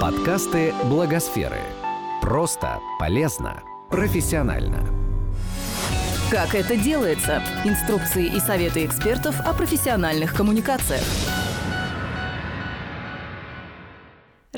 [0.00, 1.58] Подкасты Благосферы.
[2.22, 4.86] Просто, полезно, профессионально.
[6.30, 7.42] Как это делается?
[7.64, 11.02] Инструкции и советы экспертов о профессиональных коммуникациях.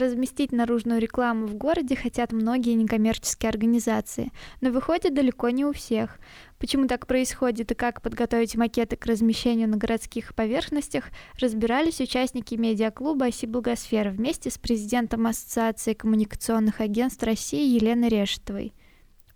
[0.00, 4.32] Разместить наружную рекламу в городе хотят многие некоммерческие организации,
[4.62, 6.18] но выходит далеко не у всех.
[6.58, 13.26] Почему так происходит и как подготовить макеты к размещению на городских поверхностях, разбирались участники медиаклуба
[13.26, 18.72] «Оси Благосфера» вместе с президентом Ассоциации коммуникационных агентств России Еленой Решетовой.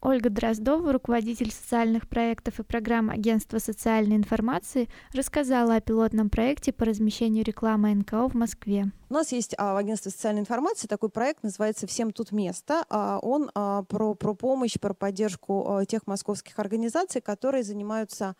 [0.05, 6.85] Ольга Дроздова, руководитель социальных проектов и программ Агентства социальной информации, рассказала о пилотном проекте по
[6.85, 8.93] размещению рекламы НКО в Москве.
[9.09, 12.85] У нас есть а, в агентстве социальной информации такой проект, называется «Всем тут место».
[12.91, 18.37] А, он а, про, про помощь, про поддержку а, тех московских организаций, которые занимаются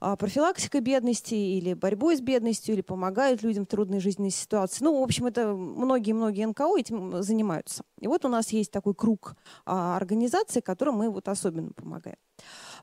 [0.00, 4.84] профилактикой бедности или борьбой с бедностью, или помогают людям в трудной жизненной ситуации.
[4.84, 7.84] Ну, в общем, это многие-многие НКО этим занимаются.
[8.00, 12.18] И вот у нас есть такой круг а, организаций, которым мы вот особенно помогаем.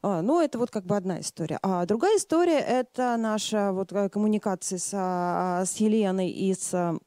[0.01, 1.59] А, ну, это вот как бы одна история.
[1.61, 6.99] А другая история– это наша вот э, коммуникация с, а, с Еленой и с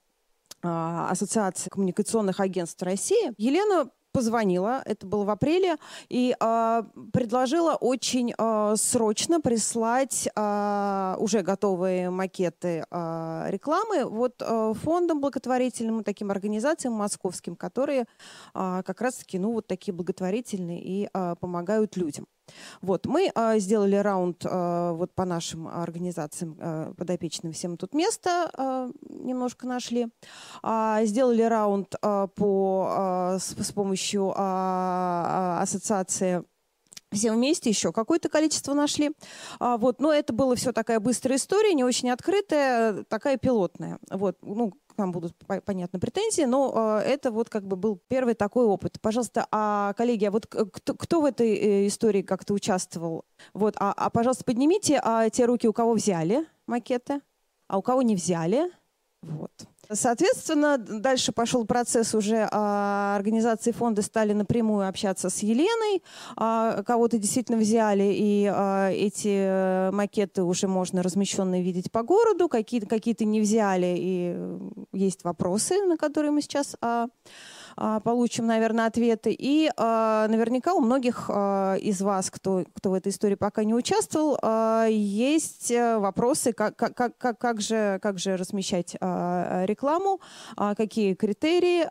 [0.62, 3.32] Ассоциации коммуникационных агентств России.
[3.36, 5.76] Елена позвонила, это было в апреле,
[6.08, 14.72] и э, предложила очень э, срочно прислать э, уже готовые макеты э, рекламы вот э,
[14.82, 18.06] фондам благотворительным, таким организациям московским, которые
[18.54, 22.26] э, как раз-таки, ну, вот такие благотворительные и э, помогают людям.
[22.80, 28.50] Вот, мы э, сделали раунд э, вот по нашим организациям э, подопечным «Всем тут место»,
[28.56, 30.08] э, немножко нашли.
[30.62, 36.44] Э, сделали раунд э, по, э, с, с помощью э, ассоциации
[37.12, 39.12] все вместе еще какое-то количество нашли.
[39.58, 43.98] А, вот, но это было все такая быстрая история, не очень открытая, такая пилотная.
[44.10, 48.34] Вот, ну, к нам будут, понятно, претензии, но э, это вот как бы был первый
[48.34, 48.98] такой опыт.
[49.00, 53.24] Пожалуйста, а, коллеги, а вот кто, кто в этой э, истории как-то участвовал?
[53.52, 57.20] Вот, а, а пожалуйста, поднимите а, те руки, у кого взяли макеты,
[57.68, 58.70] а у кого не взяли.
[59.22, 59.52] Вот.
[59.90, 66.02] Соответственно, дальше пошел процесс уже а, организации фонда стали напрямую общаться с Еленой,
[66.36, 72.48] а, кого-то действительно взяли, и а, эти э, макеты уже можно размещенные видеть по городу,
[72.48, 74.58] какие-то какие не взяли, и
[74.92, 76.76] есть вопросы, на которые мы сейчас
[78.04, 79.34] получим, наверное, ответы.
[79.38, 83.74] И а, наверняка у многих а, из вас, кто, кто в этой истории пока не
[83.74, 84.36] участвовал,
[84.88, 90.20] есть э, вопросы, как, как, как, как, же, как же размещать рекламу,
[90.56, 91.86] какие критерии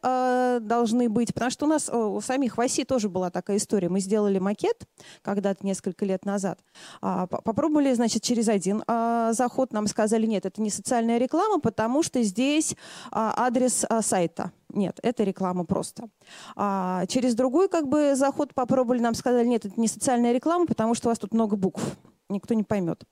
[0.59, 1.33] должны быть.
[1.33, 3.89] Потому что у нас у самих в ОСИ тоже была такая история.
[3.89, 4.87] Мы сделали макет
[5.21, 6.59] когда-то несколько лет назад.
[7.01, 9.73] Попробовали, значит, через один заход.
[9.73, 12.75] Нам сказали, нет, это не социальная реклама, потому что здесь
[13.11, 14.51] адрес сайта.
[14.75, 16.09] Нет, это реклама просто.
[16.55, 20.93] А через другой как бы заход попробовали, нам сказали, нет, это не социальная реклама, потому
[20.93, 21.81] что у вас тут много букв
[22.29, 23.03] никто не поймет.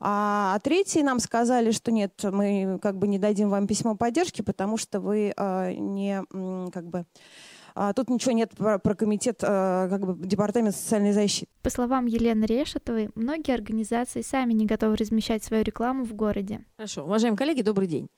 [0.00, 4.42] А, а третьи нам сказали, что нет, мы как бы не дадим вам письмо поддержки,
[4.42, 6.24] потому что вы а, не
[6.72, 7.06] как бы
[7.78, 11.50] а, тут ничего нет про, про комитет, а, как бы департамент социальной защиты.
[11.62, 16.64] По словам Елены Решетовой, многие организации сами не готовы размещать свою рекламу в городе.
[16.78, 18.08] Хорошо, уважаемые коллеги, добрый день.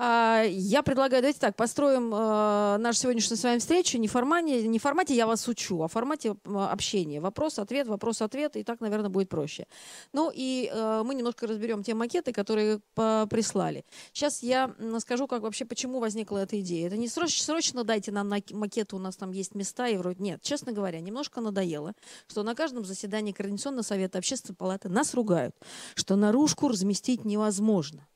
[0.00, 4.68] А, я предлагаю, давайте так, построим э, нашу сегодняшнюю с вами встречу не в формате,
[4.68, 7.20] не в формате «я вас учу», а в формате общения.
[7.20, 9.66] Вопрос-ответ, вопрос-ответ, и так, наверное, будет проще.
[10.12, 13.84] Ну и э, мы немножко разберем те макеты, которые прислали.
[14.12, 16.86] Сейчас я скажу, как вообще, почему возникла эта идея.
[16.86, 20.42] Это не срочно, срочно дайте нам макеты, у нас там есть места, и вроде нет.
[20.42, 21.92] Честно говоря, немножко надоело,
[22.28, 25.56] что на каждом заседании Координационного совета общественной палаты нас ругают,
[25.96, 28.06] что наружку разместить невозможно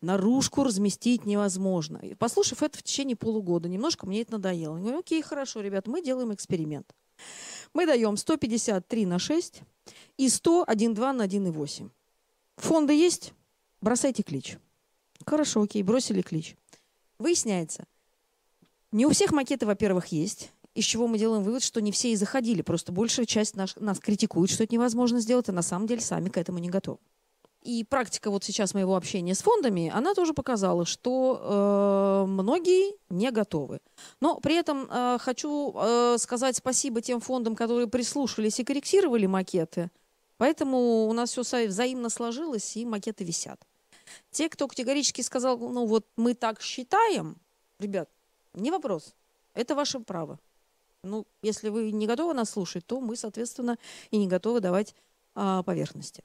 [0.00, 1.98] наружку разместить невозможно.
[1.98, 4.76] И послушав это в течение полугода, немножко мне это надоело.
[4.76, 6.94] Я говорю, окей, хорошо, ребят, мы делаем эксперимент.
[7.74, 9.62] Мы даем 153 на 6
[10.16, 11.90] и 100, 1,2 на 1,8.
[12.56, 13.32] Фонды есть?
[13.80, 14.58] Бросайте клич.
[15.26, 16.56] Хорошо, окей, бросили клич.
[17.18, 17.84] Выясняется,
[18.92, 22.16] не у всех макеты, во-первых, есть, из чего мы делаем вывод, что не все и
[22.16, 26.00] заходили, просто большая часть наш, нас критикует, что это невозможно сделать, а на самом деле
[26.00, 26.98] сами к этому не готовы.
[27.62, 33.30] И практика вот сейчас моего общения с фондами, она тоже показала, что э, многие не
[33.30, 33.80] готовы.
[34.20, 39.90] Но при этом э, хочу э, сказать спасибо тем фондам, которые прислушались и корректировали макеты.
[40.38, 43.60] Поэтому у нас все взаимно сложилось, и макеты висят.
[44.30, 47.36] Те, кто категорически сказал, ну вот мы так считаем,
[47.78, 48.08] ребят,
[48.54, 49.14] не вопрос,
[49.52, 50.38] это ваше право.
[51.02, 53.76] Ну, если вы не готовы нас слушать, то мы, соответственно,
[54.10, 54.94] и не готовы давать
[55.34, 56.24] э, поверхности.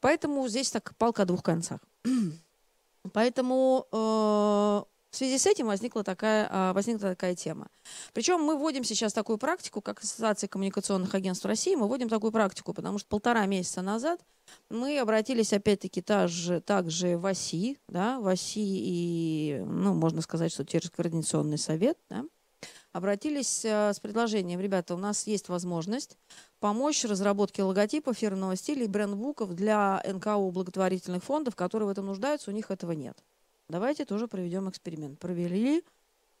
[0.00, 1.80] Поэтому здесь так палка о двух концах.
[3.12, 7.66] Поэтому э, В связи с этим возникла такая, а, возникла такая тема.
[8.12, 12.72] Причем мы вводим сейчас такую практику, как Ассоциация коммуникационных агентств России, мы вводим такую практику,
[12.72, 14.20] потому что полтора месяца назад
[14.68, 20.64] мы обратились опять-таки также, также в ОСИ, да, в ОСИ и, ну, можно сказать, что
[20.64, 22.24] через Координационный совет, да,
[22.92, 26.16] обратились э, с предложением, ребята, у нас есть возможность
[26.58, 32.50] помочь разработке логотипа, фирменного стиля и брендбуков для НКО благотворительных фондов, которые в этом нуждаются,
[32.50, 33.22] у них этого нет.
[33.68, 35.18] Давайте тоже проведем эксперимент.
[35.18, 35.84] Провели,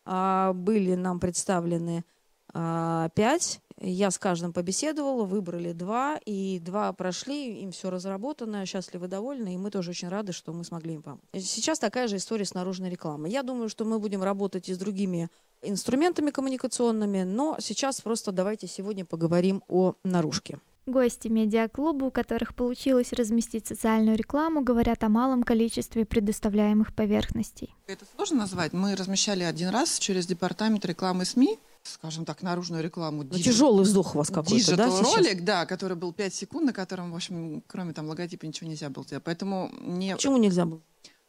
[0.04, 2.04] а, были нам представлены
[2.52, 3.60] пять.
[3.82, 9.56] Я с каждым побеседовала, выбрали два, и два прошли, им все разработано, счастливы, довольны, и
[9.56, 11.22] мы тоже очень рады, что мы смогли им помочь.
[11.32, 13.30] Сейчас такая же история с наружной рекламой.
[13.30, 15.30] Я думаю, что мы будем работать и с другими
[15.62, 20.58] инструментами коммуникационными, но сейчас просто давайте сегодня поговорим о наружке.
[20.84, 27.74] Гости медиаклуба, у которых получилось разместить социальную рекламу, говорят о малом количестве предоставляемых поверхностей.
[27.86, 28.72] Это сложно назвать.
[28.72, 33.24] Мы размещали один раз через департамент рекламы СМИ, скажем так, наружную рекламу.
[33.24, 35.16] Ну, тяжелый вздох у вас какой-то, да, сейчас?
[35.16, 38.90] ролик, да, который был 5 секунд, на котором, в общем, кроме там логотипа ничего нельзя
[38.90, 39.24] было сделать.
[39.24, 40.14] Поэтому не...
[40.14, 40.80] Почему нельзя было?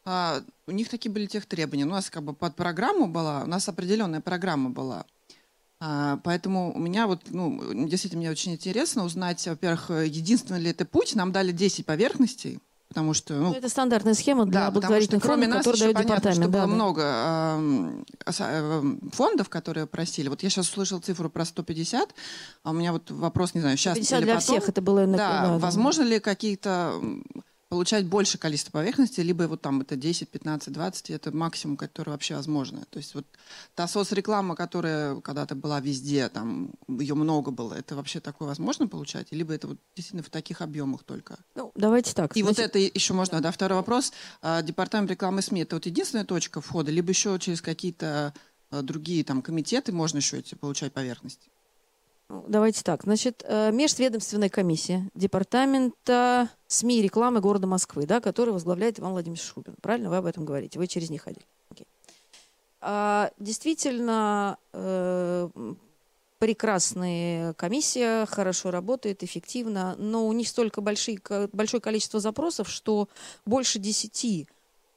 [0.04, 1.84] А, у них такие были тех требования.
[1.84, 5.06] У нас как бы под программу была, у нас определенная программа была.
[5.80, 10.84] А, поэтому у меня вот, ну, действительно, мне очень интересно узнать, во-первых, единственный ли это
[10.84, 11.14] путь.
[11.14, 12.60] Нам дали 10 поверхностей,
[12.92, 13.32] потому что...
[13.32, 16.42] Ну, ну, это стандартная схема для да, благотворительных кроме фондов, нас которые понятно, департамент.
[16.42, 17.02] что было да, много
[18.38, 20.28] э, фондов, которые просили.
[20.28, 22.14] Вот я сейчас услышала цифру про 150,
[22.64, 24.56] а у меня вот вопрос, не знаю, сейчас 150 или для потом.
[24.56, 25.06] всех это было...
[25.06, 26.10] Да, да, возможно да.
[26.10, 27.00] ли какие-то
[27.72, 32.34] получать больше количество поверхностей, либо вот там это 10, 15, 20, это максимум, который вообще
[32.34, 32.84] возможно.
[32.90, 33.24] То есть вот
[33.74, 39.28] та соцреклама, которая когда-то была везде, там ее много было, это вообще такое возможно получать?
[39.30, 41.38] Либо это вот действительно в таких объемах только?
[41.54, 42.36] Ну, давайте так.
[42.36, 42.58] И значит...
[42.58, 44.12] вот это еще можно, да, второй вопрос.
[44.42, 48.34] А, департамент рекламы СМИ, это вот единственная точка входа, либо еще через какие-то
[48.70, 51.48] а, другие там комитеты можно еще эти получать поверхности?
[52.32, 53.02] Ну, давайте так.
[53.02, 59.42] Значит, э, межведомственная комиссия департамента СМИ и рекламы города Москвы, да, который возглавляет Иван Владимирович
[59.42, 59.74] Шубин.
[59.82, 60.78] Правильно вы об этом говорите?
[60.78, 61.44] Вы через них ходили.
[61.70, 61.86] Okay.
[62.80, 65.50] А, действительно, э,
[66.38, 71.20] прекрасная комиссия, хорошо работает, эффективно, но у них столько большие,
[71.52, 73.10] большое количество запросов, что
[73.44, 74.48] больше десяти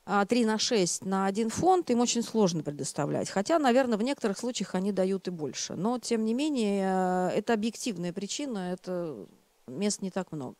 [0.06, 3.30] 3 а, на 6 на один фонд им очень сложно предоставлять.
[3.30, 5.74] Хотя, наверное, в некоторых случаях они дают и больше.
[5.74, 9.25] Но, тем не менее, э, это объективная причина, это
[9.68, 10.56] мест не так много.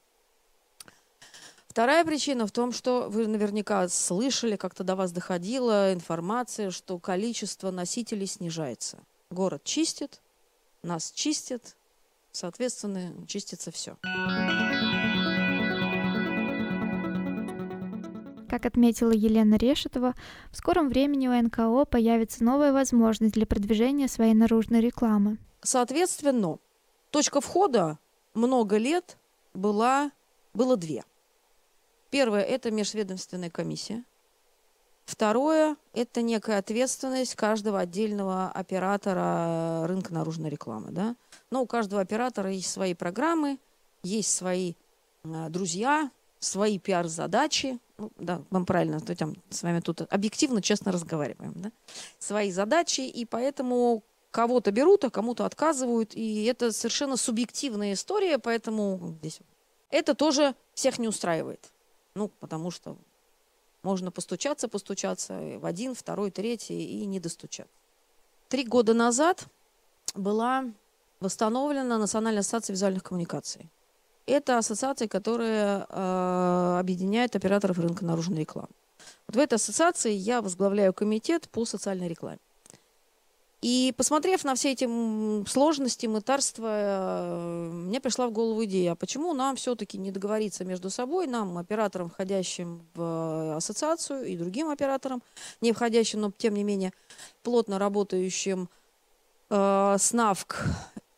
[1.68, 7.69] Вторая причина в том, что вы наверняка слышали, как-то до вас доходила информация, что количество
[7.69, 8.98] носителей снижается.
[9.30, 10.21] Город чистит,
[10.81, 11.75] нас чистят,
[12.31, 13.98] соответственно, чистится все.
[18.50, 20.13] Как отметила Елена Решетова,
[20.51, 25.38] в скором времени у НКО появится новая возможность для продвижения своей наружной рекламы.
[25.62, 26.59] Соответственно,
[27.09, 27.97] точка входа
[28.33, 29.18] много лет
[29.53, 30.12] была,
[30.53, 31.03] было две.
[32.12, 34.03] Первое– это межведомственная комиссия.
[35.06, 40.91] Второе– это некая ответственность каждого отдельного оператора рынка наружной рекламы.
[40.91, 41.15] Да?
[41.51, 43.59] Но у каждого оператора есть свои программы,
[44.01, 44.74] есть свои
[45.24, 46.09] э, друзья,
[46.39, 51.71] свои пиар-задачи, ну, да, вам правильно, то там с вами тут объективно, честно разговариваем, да,
[52.19, 59.15] свои задачи, и поэтому кого-то берут, а кому-то отказывают, и это совершенно субъективная история, поэтому
[59.20, 59.39] здесь
[59.89, 61.72] это тоже всех не устраивает.
[62.15, 62.98] Ну, потому что
[63.84, 67.74] можно постучаться, постучаться в один, второй, третий и не достучаться.
[68.50, 69.46] Три года назад
[70.15, 70.65] была
[71.20, 73.70] восстановлена Национальная ассоциация визуальных коммуникаций.
[74.25, 78.70] Это ассоциация, которая э, объединяет операторов рынка наружной рекламы.
[79.27, 82.39] Вот в этой ассоциации я возглавляю комитет по социальной рекламе.
[83.62, 84.88] И посмотрев на все эти
[85.50, 90.89] сложности, мытарства, э, мне пришла в голову идея, а почему нам все-таки не договориться между
[90.89, 95.24] собой, нам, операторам, входящим в ассоциацию, и другим операторам,
[95.62, 96.94] не входящим, но тем не менее
[97.41, 98.70] плотно работающим
[99.50, 100.65] э, с НАВК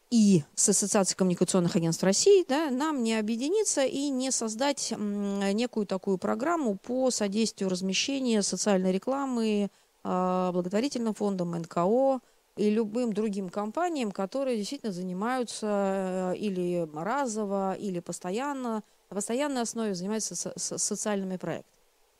[0.09, 6.17] и с Ассоциацией коммуникационных агентств России, да, нам не объединиться и не создать некую такую
[6.17, 9.69] программу по содействию размещения социальной рекламы
[10.03, 12.21] э, благотворительным фондам, НКО
[12.55, 19.93] и любым другим компаниям, которые действительно занимаются э, или разово, или постоянно, на постоянной основе
[19.93, 21.73] занимаются со- со- социальными проектами.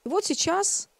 [0.05, 0.96] И вот сейчас а,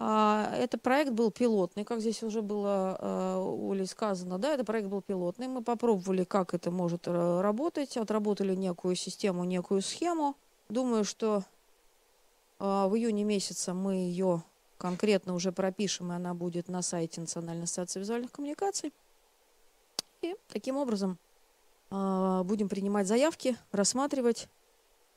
[0.00, 5.02] это проект был пилотный, как здесь уже было а, Олей сказано, да, это проект был
[5.02, 5.48] пилотный.
[5.48, 10.36] Мы попробовали, как это может работать, отработали некую систему, некую схему.
[10.68, 11.42] Думаю, что
[12.60, 14.42] а, в июне месяце мы ее
[14.78, 18.92] конкретно уже пропишем, и она будет на сайте Национальной ассоциации визуальных коммуникаций.
[20.22, 21.18] И таким образом
[21.90, 24.48] э, будем принимать заявки, рассматривать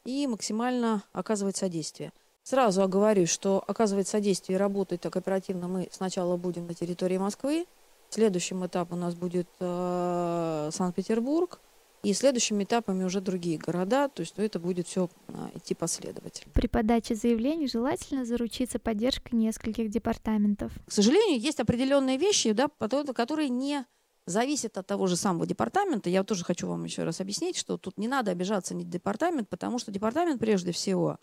[0.03, 2.11] и максимально оказывать содействие.
[2.43, 7.65] Сразу оговорюсь, что оказывать содействие и работать так оперативно мы сначала будем на территории Москвы.
[8.09, 11.59] Следующим этапом у нас будет э, Санкт-Петербург.
[12.03, 16.51] И следующими этапами уже другие города, то есть ну, это будет все а, идти последовательно.
[16.51, 20.73] При подаче заявлений желательно заручиться поддержкой нескольких департаментов.
[20.87, 23.85] К сожалению, есть определенные вещи, да, которые не
[24.25, 26.09] зависит от того же самого департамента.
[26.09, 29.79] Я тоже хочу вам еще раз объяснить, что тут не надо обижаться на департамент, потому
[29.79, 31.17] что департамент прежде всего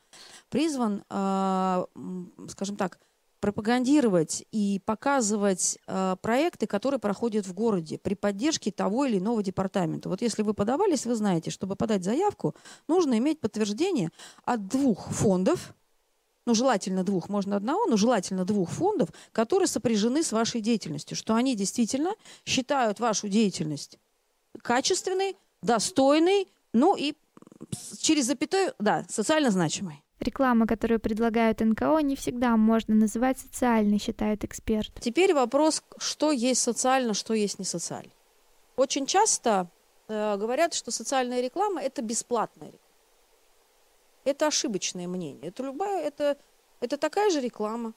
[0.48, 1.84] призван, э,
[2.48, 2.98] скажем так,
[3.40, 10.08] пропагандировать и показывать э, проекты, которые проходят в городе при поддержке того или иного департамента.
[10.08, 12.54] Вот если вы подавались, вы знаете, чтобы подать заявку,
[12.88, 14.10] нужно иметь подтверждение
[14.44, 15.74] от двух фондов,
[16.48, 21.34] ну, желательно двух, можно одного, но желательно двух фондов, которые сопряжены с вашей деятельностью, что
[21.34, 22.14] они действительно
[22.46, 23.98] считают вашу деятельность
[24.62, 27.12] качественной, достойной, ну и
[28.00, 30.02] через запятую, да, социально значимой.
[30.20, 34.90] Реклама, которую предлагают НКО, не всегда можно называть социальной, считает эксперт.
[35.00, 38.10] Теперь вопрос, что есть социально, что есть не социально.
[38.76, 39.68] Очень часто
[40.08, 42.87] э, говорят, что социальная реклама– это бесплатная реклама.
[44.28, 45.48] Это ошибочное мнение.
[45.48, 46.36] Это любая, это,
[46.80, 47.94] это такая же реклама,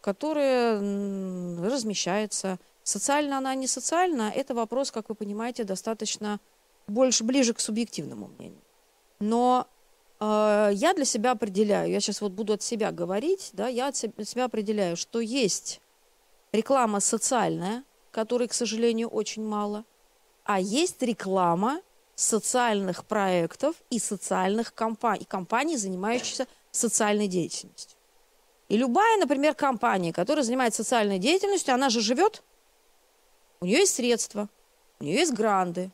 [0.00, 2.58] которая размещается.
[2.82, 6.40] Социально она не социальна, это вопрос, как вы понимаете, достаточно
[6.86, 8.60] больше, ближе к субъективному мнению.
[9.20, 9.66] Но
[10.20, 13.96] э, я для себя определяю, я сейчас вот буду от себя говорить, да, я от
[13.96, 15.80] себя определяю, что есть
[16.52, 19.84] реклама социальная, которой, к сожалению, очень мало,
[20.44, 21.80] а есть реклама,
[22.14, 27.96] социальных проектов и социальных компаний, компаний, занимающихся социальной деятельностью.
[28.68, 32.42] И любая, например, компания, которая занимается социальной деятельностью, она же живет,
[33.60, 34.48] у нее есть средства,
[35.00, 35.90] у нее есть гранды,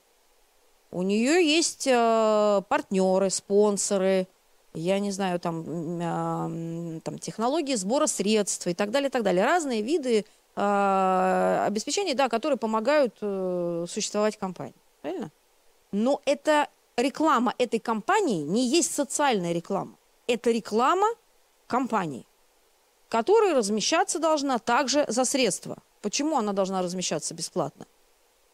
[0.90, 4.26] у нее есть э, партнеры, спонсоры,
[4.74, 5.64] я не знаю, там,
[6.00, 9.44] э, там технологии сбора средств и так далее, и так далее.
[9.44, 10.24] Разные виды
[10.56, 14.74] э, обеспечений, да, которые помогают э, существовать компании.
[15.02, 15.30] Правильно?
[15.92, 19.96] Но это реклама этой компании не есть социальная реклама.
[20.26, 21.08] Это реклама
[21.66, 22.26] компании,
[23.08, 25.78] которая размещаться должна также за средства.
[26.02, 27.86] Почему она должна размещаться бесплатно?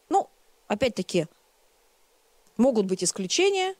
[0.09, 0.29] Ну,
[0.67, 1.27] опять-таки,
[2.57, 3.75] могут быть исключения,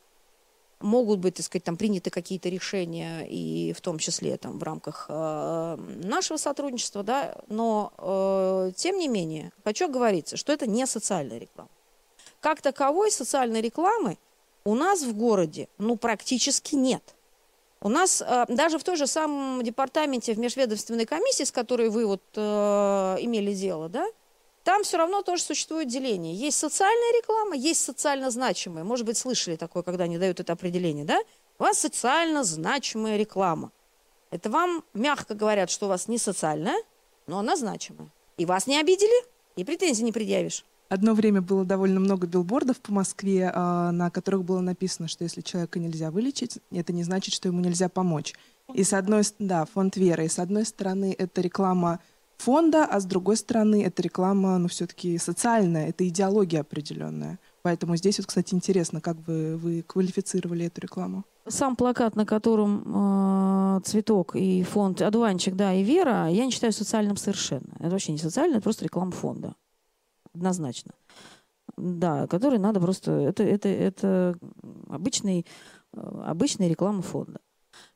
[0.80, 5.08] могут быть, так сказать, там приняты какие-то решения, и в том числе там в рамках
[5.10, 11.40] э, нашего сотрудничества, да, но э, тем не менее хочу говориться, что это не социальная
[11.40, 11.70] реклама.
[12.48, 14.18] Как таковой социальной рекламы
[14.64, 17.04] у нас в городе ну, практически нет.
[17.82, 22.06] У нас э, даже в той же самом департаменте в межведомственной комиссии, с которой вы
[22.06, 22.42] вот э,
[23.20, 24.08] имели дело, да,
[24.64, 26.34] там все равно тоже существует деление.
[26.34, 28.86] Есть социальная реклама, есть социально значимая.
[28.86, 31.20] Может быть, слышали такое, когда они дают это определение, да?
[31.60, 33.74] У вас социально значимая реклама.
[34.32, 36.82] Это вам мягко говорят, что у вас не социальная,
[37.26, 38.08] но она значимая.
[38.38, 39.26] И вас не обидели,
[39.58, 40.64] и претензий не предъявишь.
[40.90, 45.42] Одно время было довольно много билбордов по Москве, а, на которых было написано, что если
[45.42, 48.34] человека нельзя вылечить, это не значит, что ему нельзя помочь.
[48.74, 50.26] И с одной, да, фонд веры.
[50.26, 52.00] И с одной стороны, это реклама
[52.38, 57.40] фонда, а с другой стороны, это реклама, ну, все-таки социальная, это идеология определенная.
[57.64, 61.26] Поэтому здесь вот, кстати, интересно, как вы, вы квалифицировали эту рекламу.
[61.48, 66.72] Сам плакат, на котором э, цветок и фонд «Одуванчик», да, и «Вера», я не считаю
[66.72, 67.74] социальным совершенно.
[67.80, 69.56] Это вообще не социально, это просто реклама фонда
[70.38, 70.94] однозначно.
[71.76, 73.12] Да, который надо просто...
[73.12, 74.36] Это, это, это
[74.88, 75.46] обычный,
[75.94, 77.40] э, обычная реклама фонда.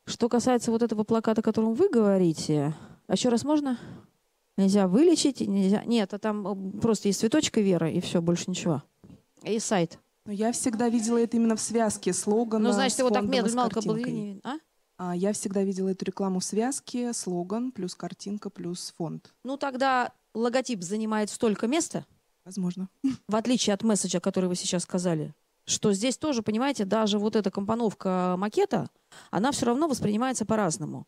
[0.04, 2.74] Что касается вот этого плаката, о котором вы говорите,
[3.06, 3.78] а еще раз можно?
[4.56, 5.84] Нельзя вылечить, нельзя...
[5.84, 8.82] Нет, а там э, просто есть цветочка Вера, и все, больше ничего.
[9.42, 9.98] И сайт.
[10.26, 14.40] Но я всегда видела это именно в связке слогана Ну, значит, его так медленно был
[14.44, 14.58] а?
[14.98, 15.16] а?
[15.16, 19.34] Я всегда видела эту рекламу в связке, слоган плюс картинка плюс фонд.
[19.42, 22.06] Ну, тогда логотип занимает столько места,
[22.44, 22.88] Возможно.
[23.28, 25.34] В отличие от месседжа, который вы сейчас сказали,
[25.64, 28.88] что здесь тоже, понимаете, даже вот эта компоновка макета,
[29.30, 31.06] она все равно воспринимается по-разному.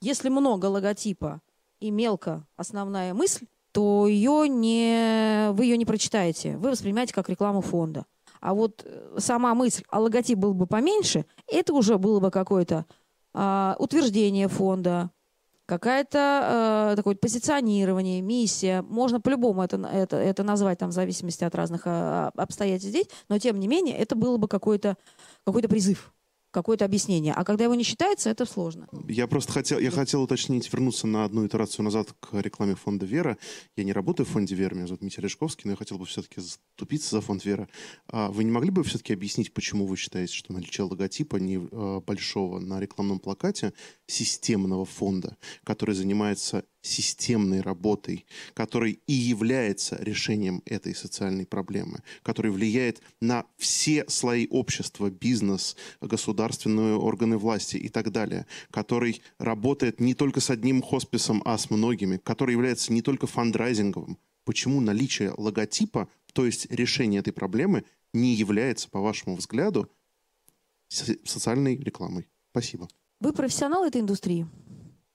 [0.00, 1.40] Если много логотипа
[1.78, 6.56] и мелко основная мысль, то ее не, вы ее не прочитаете.
[6.58, 8.06] Вы воспринимаете как рекламу фонда.
[8.40, 12.86] А вот э, сама мысль, а логотип был бы поменьше, это уже было бы какое-то
[13.32, 15.10] а, утверждение фонда,
[15.72, 18.82] какая-то э, такое позиционирование, миссия.
[18.82, 23.38] Можно по-любому это, это, это назвать там, в зависимости от разных э, обстоятельств здесь, но
[23.38, 24.98] тем не менее это было бы какой-то
[25.46, 26.11] какой призыв.
[26.52, 27.32] Какое-то объяснение.
[27.34, 28.88] А когда его не считается, это сложно.
[29.08, 33.38] Я просто хотел, я хотел уточнить, вернуться на одну итерацию назад к рекламе фонда «Вера».
[33.76, 36.40] Я не работаю в фонде «Вера», меня зовут Митя Решковский, но я хотел бы все-таки
[36.40, 37.68] заступиться за фонд «Вера».
[38.06, 42.78] А вы не могли бы все-таки объяснить, почему вы считаете, что наличие логотипа небольшого на
[42.80, 43.72] рекламном плакате
[44.06, 53.00] системного фонда, который занимается системной работой, который и является решением этой социальной проблемы, который влияет
[53.20, 60.40] на все слои общества, бизнес, государственные органы власти и так далее, который работает не только
[60.40, 64.18] с одним хосписом, а с многими, который является не только фандрайзинговым.
[64.44, 69.88] Почему наличие логотипа, то есть решение этой проблемы, не является, по вашему взгляду,
[70.88, 72.28] социальной рекламой?
[72.50, 72.88] Спасибо.
[73.20, 74.46] Вы профессионал этой индустрии?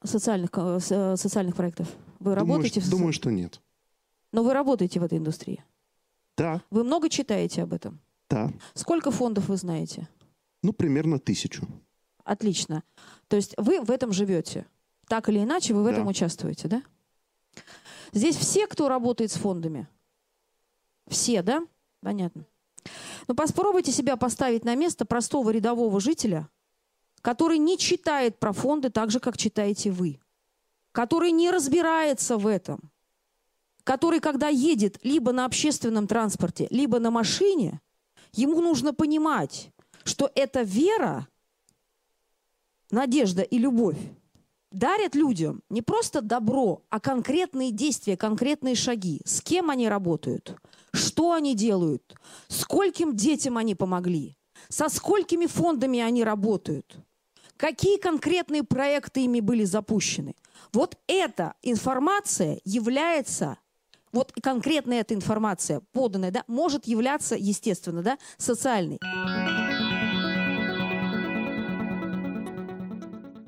[0.03, 1.87] Социальных, э, э, социальных проектов?
[2.19, 2.79] Вы думаю, работаете?
[2.79, 2.91] Что, в...
[2.91, 3.61] Думаю, что нет.
[4.31, 5.63] Но вы работаете в этой индустрии?
[6.35, 6.61] Да.
[6.69, 7.99] Вы много читаете об этом?
[8.29, 8.51] Да.
[8.73, 10.07] Сколько фондов вы знаете?
[10.61, 11.67] Ну, примерно тысячу.
[12.23, 12.83] Отлично.
[13.27, 14.65] То есть вы в этом живете?
[15.07, 15.93] Так или иначе, вы в да.
[15.93, 16.83] этом участвуете, да?
[18.11, 19.87] Здесь все, кто работает с фондами?
[21.07, 21.65] Все, да?
[22.01, 22.45] Понятно.
[23.27, 26.49] Ну, попробуйте себя поставить на место простого рядового жителя–
[27.21, 30.19] который не читает про фонды так же, как читаете вы,
[30.91, 32.91] который не разбирается в этом,
[33.83, 37.81] который, когда едет либо на общественном транспорте, либо на машине,
[38.33, 39.71] ему нужно понимать,
[40.03, 41.27] что эта вера,
[42.91, 43.97] надежда и любовь
[44.71, 49.21] дарят людям не просто добро, а конкретные действия, конкретные шаги.
[49.25, 50.55] С кем они работают,
[50.91, 52.15] что они делают,
[52.47, 54.36] скольким детям они помогли,
[54.69, 56.97] со сколькими фондами они работают,
[57.57, 60.35] какие конкретные проекты ими были запущены.
[60.73, 63.57] Вот эта информация является
[64.11, 68.99] вот конкретно эта информация, поданная, да, может являться, естественно, да, социальной.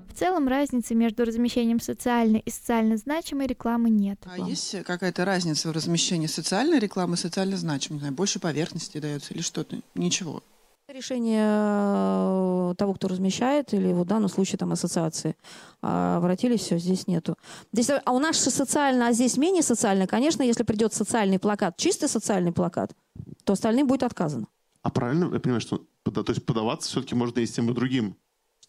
[0.10, 4.20] В целом разницы между размещением социальной и социально значимой рекламы нет.
[4.25, 7.96] А есть какая-то разница в размещении социальной рекламы и социально значимой?
[7.96, 9.80] Не знаю, больше поверхности дается или что-то?
[9.95, 10.43] Ничего.
[10.91, 15.36] Решение э, того, кто размещает, или в данном случае там ассоциации.
[15.84, 17.36] А обратились, все, здесь нету.
[17.71, 20.08] Здесь, а у нас же социально, а здесь менее социально.
[20.08, 22.91] Конечно, если придет социальный плакат, чистый социальный плакат,
[23.43, 24.47] то остальным будет отказано.
[24.82, 28.15] А правильно я понимаю, что то есть подаваться все-таки можно и с тем, и другим?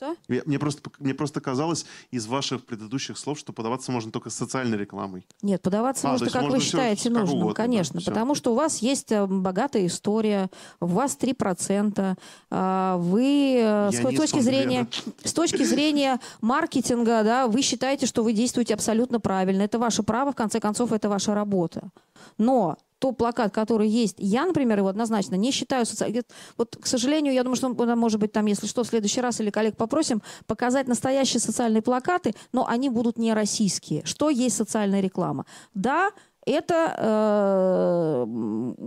[0.00, 0.16] Что?
[0.28, 4.78] Мне просто, мне просто казалось из ваших предыдущих слов, что подаваться можно только с социальной
[4.78, 5.26] рекламой.
[5.42, 8.00] Нет, подаваться а, можно, как можно вы считаете нужным, угодно, конечно.
[8.00, 10.48] Да, потому что у вас есть э, богатая история,
[10.80, 12.16] у вас 3%,
[12.50, 14.86] а, вы э, с точки, зрения,
[15.22, 19.60] с точки зрения маркетинга, да, вы считаете, что вы действуете абсолютно правильно.
[19.60, 21.90] Это ваше право, в конце концов, это ваша работа.
[22.38, 26.22] Но тот плакат, который есть, я, например, его однозначно не считаю социальным.
[26.56, 29.50] Вот, к сожалению, я думаю, что, может быть, там, если что, в следующий раз или
[29.50, 34.04] коллег попросим показать настоящие социальные плакаты, но они будут не российские.
[34.04, 35.46] Что есть социальная реклама?
[35.74, 36.10] Да,
[36.46, 38.24] это э,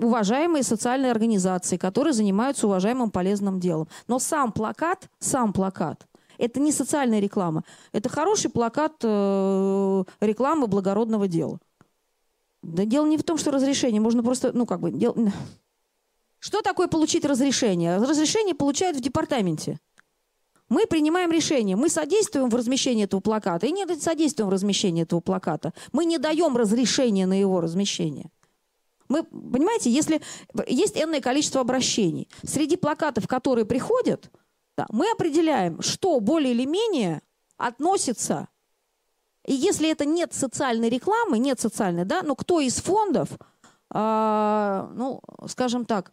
[0.06, 3.88] уважаемые социальные организации, которые занимаются уважаемым полезным делом.
[4.08, 6.06] Но сам плакат, сам плакат,
[6.38, 7.64] это не социальная реклама.
[7.92, 11.60] Это хороший плакат э, рекламы благородного дела.
[12.64, 14.02] Да дело не в том, что разрешение.
[14.02, 14.92] Можно просто, ну как бы...
[14.92, 15.16] Дел...
[16.40, 17.98] Что такое получить разрешение?
[17.98, 19.80] Разрешение получают в департаменте.
[20.70, 25.20] Мы принимаем решение, мы содействуем в размещении этого плаката и не содействуем в размещении этого
[25.20, 25.74] плаката.
[25.92, 28.32] Мы не даем разрешения на его размещение.
[29.10, 30.22] Мы, понимаете, если
[30.66, 34.32] есть энное количество обращений, среди плакатов, которые приходят,
[34.78, 37.22] да, мы определяем, что более или менее
[37.58, 38.48] относится
[39.46, 43.30] и если это нет социальной рекламы, нет социальной, да, но кто из фондов,
[43.90, 46.12] а, ну, скажем так,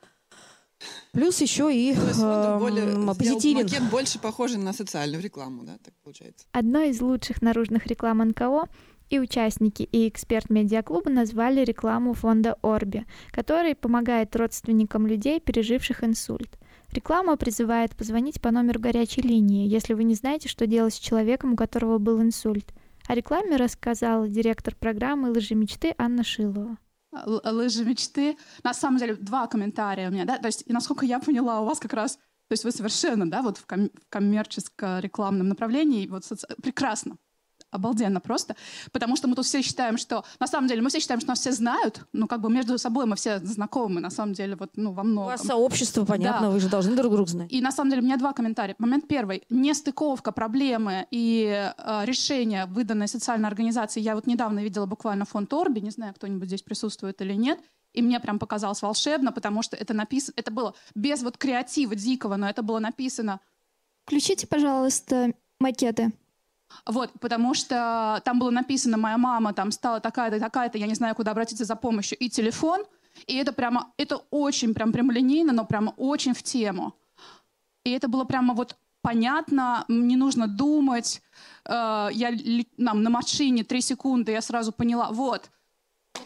[1.13, 3.65] плюс еще и э, более, позитивен.
[3.65, 6.47] Макет больше похожий на социальную рекламу, да, так получается.
[6.53, 8.69] Одной из лучших наружных реклам НКО
[9.11, 16.59] и участники, и эксперт медиаклуба назвали рекламу фонда Орби, который помогает родственникам людей, переживших инсульт.
[16.93, 21.53] Реклама призывает позвонить по номеру горячей линии, если вы не знаете, что делать с человеком,
[21.53, 22.73] у которого был инсульт.
[23.11, 26.79] О рекламе рассказала директор программы «Лыжи мечты» Анна Шилова.
[27.11, 28.37] «Лыжи мечты».
[28.63, 30.25] На самом деле, два комментария у меня.
[30.25, 30.39] Да?
[30.39, 32.21] То есть, и насколько я поняла, у вас как раз
[32.51, 33.67] то есть вы совершенно, да, вот в
[34.11, 36.47] коммерческо-рекламном направлении вот соци...
[36.63, 37.17] прекрасно
[37.71, 38.57] обалденно просто,
[38.93, 41.41] потому что мы тут все считаем, что на самом деле мы все считаем, что нас
[41.41, 44.93] все знают, ну как бы между собой мы все знакомы, на самом деле вот ну
[44.93, 45.29] во многом.
[45.29, 46.51] У вас сообщество, понятно, да.
[46.51, 47.53] вы же должны друг друга знать.
[47.53, 48.75] И на самом деле у меня два комментария.
[48.79, 54.01] Момент первый: нестыковка проблемы и э, решения выданной социальной организации.
[54.01, 57.59] Я вот недавно видела буквально фонд Орби, не знаю, кто-нибудь здесь присутствует или нет.
[57.93, 62.37] И мне прям показалось волшебно, потому что это написано, это было без вот креатива дикого,
[62.37, 63.41] но это было написано
[64.11, 66.11] Включите, пожалуйста, макеты.
[66.87, 71.15] Вот, потому что там было написано, моя мама там стала такая-то, такая-то, я не знаю,
[71.15, 72.85] куда обратиться за помощью, и телефон.
[73.27, 76.95] И это прямо, это очень прям прямолинейно, но прямо очень в тему.
[77.85, 81.23] И это было прямо вот понятно, не нужно думать.
[81.65, 82.33] Э, я
[82.77, 85.51] нам на машине три секунды, я сразу поняла, вот,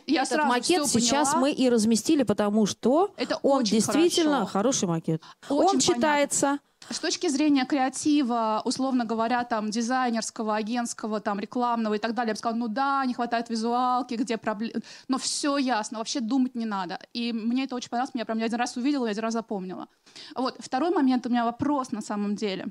[0.06, 1.40] я Этот сразу макет сейчас поняла.
[1.40, 4.52] мы и разместили, потому что это он действительно хорошо.
[4.52, 5.22] хороший макет.
[5.48, 6.58] Очень он читается.
[6.90, 12.34] С точки зрения креатива, условно говоря, там дизайнерского, агентского, там рекламного и так далее, я
[12.34, 16.66] бы сказала, ну да, не хватает визуалки, где проблемы, но все ясно, вообще думать не
[16.66, 16.98] надо.
[17.14, 19.88] И мне это очень понравилось, я прям один раз увидела, я один раз запомнила.
[20.34, 22.66] Вот второй момент у меня вопрос на самом деле.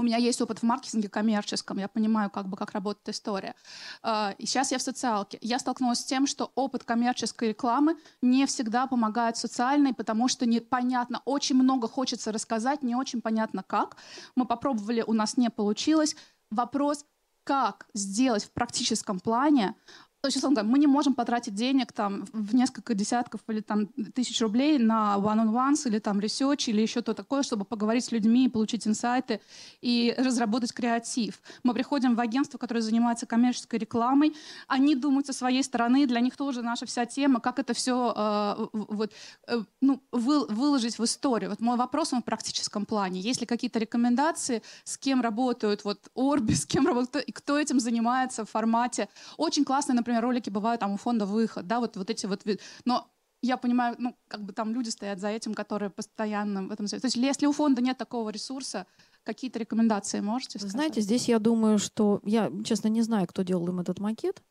[0.00, 3.54] У меня есть опыт в маркетинге коммерческом, я понимаю, как бы, как работает история.
[4.02, 5.36] А, и сейчас я в социалке.
[5.42, 11.20] Я столкнулась с тем, что опыт коммерческой рекламы не всегда помогает социальной, потому что непонятно,
[11.26, 13.98] очень много хочется рассказать, не очень понятно как.
[14.36, 16.16] Мы попробовали, у нас не получилось.
[16.50, 17.04] Вопрос,
[17.44, 19.74] как сделать в практическом плане
[20.20, 24.40] то есть, условно мы не можем потратить денег там, в несколько десятков или там, тысяч
[24.42, 28.86] рублей на one-on-ones или там research или еще то такое, чтобы поговорить с людьми, получить
[28.86, 29.40] инсайты
[29.80, 31.40] и разработать креатив.
[31.62, 34.34] Мы приходим в агентство, которое занимается коммерческой рекламой.
[34.68, 38.66] Они думают со своей стороны, для них тоже наша вся тема, как это все э,
[38.72, 39.12] вот,
[39.46, 41.48] э, ну, вы, выложить в историю.
[41.48, 43.20] Вот мой вопрос он в практическом плане.
[43.20, 47.80] Есть ли какие-то рекомендации, с кем работают вот Орби, с кем работают, и кто этим
[47.80, 49.08] занимается в формате?
[49.38, 52.44] Очень классно, например, например, ролики бывают там у фонда выход, да, вот, вот эти вот...
[52.84, 53.10] Но
[53.42, 56.86] я понимаю, ну, как бы там люди стоят за этим, которые постоянно в этом...
[56.86, 58.86] То есть если у фонда нет такого ресурса,
[59.24, 60.72] какие-то рекомендации можете сказать?
[60.72, 62.20] Знаете, здесь я думаю, что...
[62.24, 64.42] Я, честно, не знаю, кто делал им этот макет,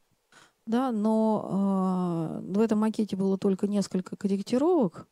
[0.66, 5.08] да, но э, в этом макете было только несколько корректировок.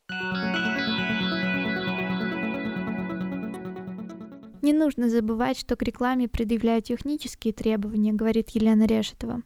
[4.62, 9.42] Не нужно забывать, что к рекламе предъявляют технические требования, говорит Елена Решетова.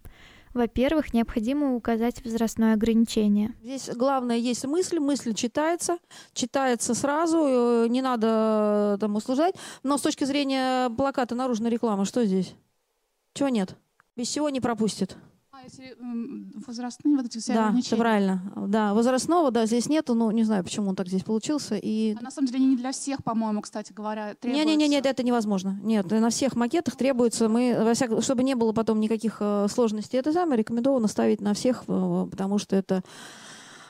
[0.55, 3.55] Во-первых, необходимо указать возрастное ограничение.
[3.62, 5.99] Здесь главное есть мысль, мысль читается,
[6.35, 9.55] читается сразу, э, не надо там услужать.
[9.83, 12.55] Но с точки зрения плаката наружной рекламы, что здесь?
[13.35, 13.77] Чего нет?
[14.15, 15.17] Без чего не пропустит
[16.66, 17.96] возрастные вот эти все да, ограничения.
[17.96, 18.53] Да, правильно.
[18.68, 21.77] Да, возрастного, да, здесь нету, но не знаю, почему он так здесь получился.
[21.77, 22.16] И...
[22.18, 24.66] А на самом деле не для всех, по-моему, кстати говоря, требуется.
[24.66, 25.79] Не-не-не, нет, это невозможно.
[25.83, 30.18] Нет, на всех макетах требуется, мы, во всяком, чтобы не было потом никаких э, сложностей,
[30.18, 33.03] это самое рекомендовано ставить на всех, э, потому что это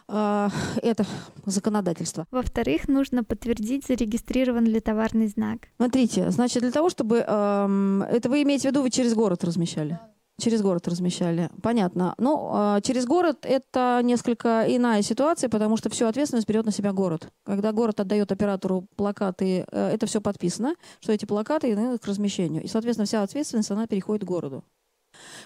[0.09, 0.49] э,
[0.83, 1.07] это
[1.47, 2.27] законодательство.
[2.31, 5.69] Во-вторых, нужно подтвердить, зарегистрирован ли товарный знак.
[5.77, 7.25] Смотрите, значит, для того, чтобы...
[7.27, 9.91] Э, это вы имеете в виду, вы через город размещали?
[9.91, 10.13] Да.
[10.43, 11.51] Через город размещали.
[11.63, 12.17] Понятно.
[12.19, 16.93] Ну, а, через город это несколько иная ситуация, потому что всю ответственность берет на себя
[16.93, 17.29] город.
[17.45, 22.65] Когда город отдает оператору плакаты, э, это все подписано, что эти плакаты идут к размещению.
[22.65, 24.65] И, соответственно, вся ответственность, она переходит к городу.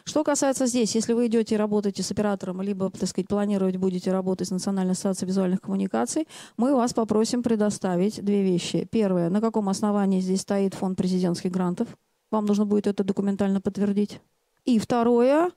[0.05, 4.13] Что касается здесь, если вы идете и работаете с оператором, либо, так сказать, планировать будете
[4.13, 8.89] работать с Национальной ассоциацией визуальных коммуникаций, мы вас попросим предоставить две вещи.
[8.91, 11.87] Первое, на каком основании здесь стоит фонд президентских грантов.
[12.31, 14.23] Вам нужно будет это документально подтвердить.
[14.67, 15.51] И второе,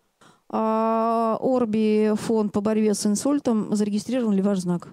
[0.50, 4.89] а, Орби, фонд по борьбе с инсультом, зарегистрирован ли ваш знак?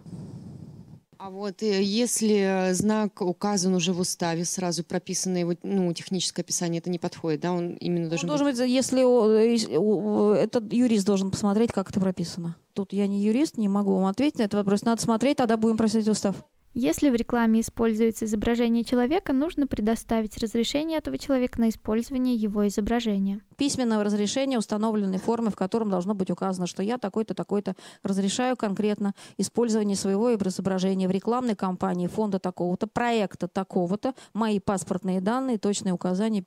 [1.18, 6.79] А вот э, если знак указан уже в уставе, сразу прописано его ну, техническое описание,
[6.79, 7.52] это не подходит, да?
[7.52, 8.59] Он именно должен, Он должен быть...
[8.59, 12.57] быть, если этот юрист должен посмотреть, как это прописано.
[12.74, 14.83] Тут я не юрист, не могу вам ответить на этот вопрос.
[14.83, 16.37] Надо смотреть, тогда будем просить устав.
[16.78, 23.40] Если в рекламе используется изображение человека, нужно предоставить разрешение этого человека на использование его изображения.
[23.56, 29.14] Письменное разрешение установленной формы, в котором должно быть указано, что я такой-то, такой-то разрешаю конкретно
[29.38, 36.44] использование своего изображения в рекламной кампании фонда такого-то, проекта такого-то, мои паспортные данные, точные указания,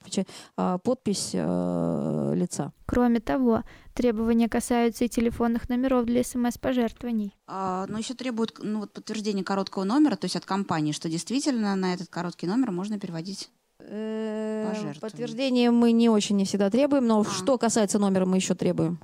[0.55, 2.71] а, подпись э, лица.
[2.85, 3.63] Кроме того,
[3.99, 7.35] Требования касаются и телефонных номеров для СМС-пожертвований.
[7.47, 11.75] А, но еще требуют ну, вот, подтверждение короткого номера, то есть от компании, что действительно
[11.75, 13.49] на этот короткий номер можно переводить
[13.81, 17.25] э, Подтверждение мы не очень не всегда требуем, но а.
[17.25, 19.01] что касается номера, мы еще требуем.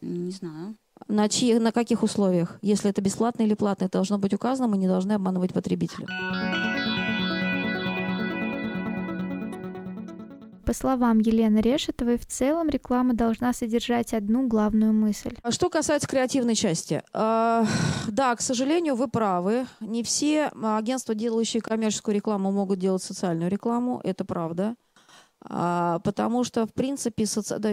[0.00, 0.76] Не знаю.
[1.08, 2.56] На, чьи, на каких условиях?
[2.62, 6.06] Если это бесплатно или платно, это должно быть указано, мы не должны обманывать потребителя.
[10.68, 15.34] По словам Елены Решетовой, в целом реклама должна содержать одну главную мысль.
[15.42, 17.02] А что касается креативной части.
[17.14, 17.64] Э,
[18.08, 19.66] да, к сожалению, вы правы.
[19.80, 24.02] Не все агентства, делающие коммерческую рекламу, могут делать социальную рекламу.
[24.04, 24.74] Это правда.
[25.40, 27.58] А, потому что, в принципе, соци...
[27.58, 27.72] да,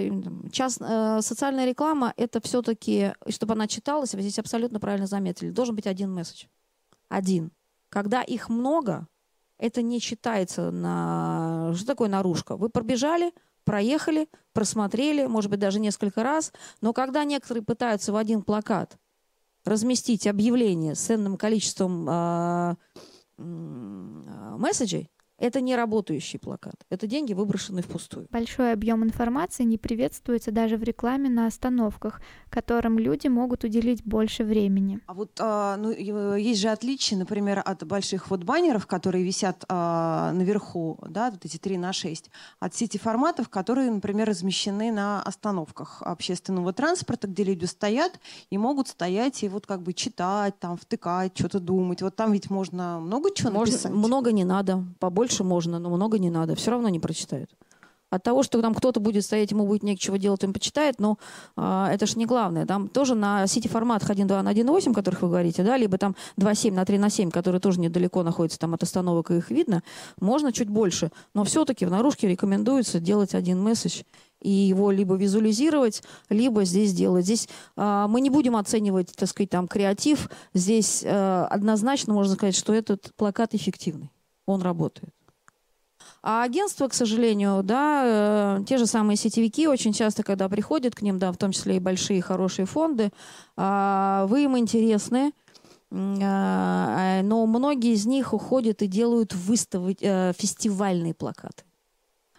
[0.54, 0.78] част...
[0.80, 5.86] э, социальная реклама— это все-таки, чтобы она читалась, вы здесь абсолютно правильно заметили, должен быть
[5.86, 6.46] один месседж.
[7.10, 7.52] Один.
[7.90, 9.10] Когда их много,
[9.58, 11.74] Это не читается на...
[11.76, 12.58] Что такое наружка?
[12.58, 18.42] Вы пробежали, проехали, просмотрели, может быть, даже несколько раз, но когда некоторые пытаются в один
[18.42, 18.98] плакат
[19.66, 22.76] разместить объявление с ценным количеством э,
[23.38, 23.42] э,
[24.58, 26.76] месседжей, это не работающий плакат.
[26.90, 28.28] Это деньги, выброшенные впустую.
[28.32, 34.44] Большой объем информации не приветствуется даже в рекламе на остановках, которым люди могут уделить больше
[34.44, 35.00] времени.
[35.08, 40.32] А вот а, ну, есть же отличие, например, от больших вот баннеров, которые висят а,
[40.32, 46.02] наверху, да, вот эти 3 на 6, от сети форматов, которые, например, размещены на остановках
[46.02, 48.20] общественного транспорта, где люди стоят
[48.50, 52.02] и могут стоять и вот как бы читать, там, втыкать, что-то думать.
[52.02, 53.92] Вот там ведь можно много чего можно, написать.
[53.92, 56.54] Много не надо, побольше больше можно, но много не надо.
[56.56, 57.50] Все равно не прочитают.
[58.12, 61.18] От того, что там кто-то будет стоять, ему будет нечего делать, он почитает, но
[61.58, 62.68] э, это же не главное.
[62.68, 66.16] Там тоже на сети форматах 1.2 на 1.8, о которых вы говорите, да, либо там
[66.38, 69.82] 2.7 на 3 на 7, которые тоже недалеко находятся там от остановок, и их видно,
[70.22, 71.12] можно чуть больше.
[71.34, 74.04] Но все-таки в наружке рекомендуется делать один месседж
[74.42, 77.26] и его либо визуализировать, либо здесь делать.
[77.26, 80.30] Здесь э, мы не будем оценивать, так сказать, там креатив.
[80.54, 84.12] Здесь э, однозначно можно сказать, что этот плакат эффективный.
[84.46, 85.14] Он работает.
[86.22, 91.04] А агентства, к сожалению, да, э, те же самые сетевики очень часто, когда приходят к
[91.04, 93.12] ним, да, в том числе и большие хорошие фонды,
[93.58, 95.34] э, вы им интересны,
[95.92, 101.64] э, но многие из них уходят и делают выставы, э, фестивальные плакаты.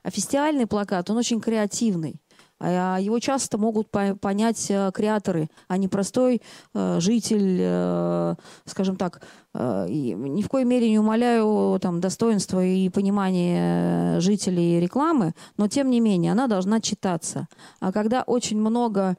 [0.03, 2.21] А фестивальный плакат, он очень креативный.
[2.59, 6.41] А его часто могут понять э, креаторы, а не простой
[6.75, 9.21] житель, скажем так,
[9.59, 15.91] Э, ни в коей мере не умоляю там, достоинства и понимания жителей рекламы, но тем
[15.91, 17.49] не менее она должна читаться.
[17.81, 19.17] А когда очень много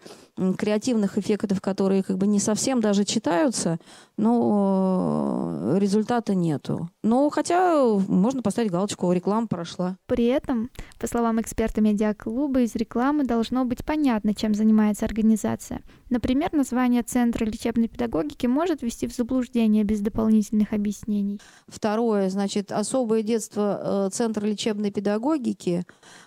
[0.57, 3.79] креативных эффектов, которые как бы не совсем даже читаются,
[4.17, 6.89] но э, результата нету.
[7.03, 9.97] Но хотя можно поставить галочку, реклама прошла.
[10.05, 10.69] При этом,
[10.99, 15.81] по словам эксперта медиаклуба, из рекламы должно быть понятно, чем занимается организация.
[16.09, 20.26] Например, название Центра лечебной педагогики может ввести в заблуждение без дополнительных
[20.71, 21.39] объяснений.
[21.67, 25.85] Второе, значит, особое детство э, Центра лечебной педагогики.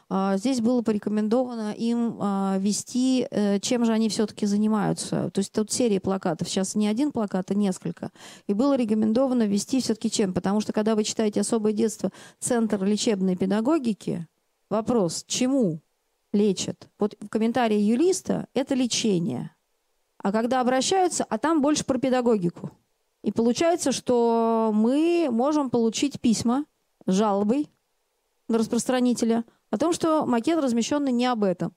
[0.08, 5.30] А, здесь было порекомендовано им а, вести, э, чем же они все-таки занимаются.
[5.30, 6.48] То есть тут серия плакатов.
[6.48, 8.10] Сейчас не один плакат, а несколько.
[8.48, 10.34] И было рекомендовано вести все-таки чем?
[10.34, 12.10] Потому что когда вы читаете «Особое детство.
[12.40, 14.26] Центр лечебной педагогики»,
[14.68, 15.80] вопрос, чему
[16.32, 16.88] лечат?
[16.98, 19.54] Вот в комментарии юриста это лечение.
[20.18, 22.70] А когда обращаются, а там больше про педагогику.
[23.22, 26.64] И получается, что мы можем получить письма
[27.06, 27.68] с жалобой
[28.48, 31.74] на распространителя о том, что макет размещен не об этом.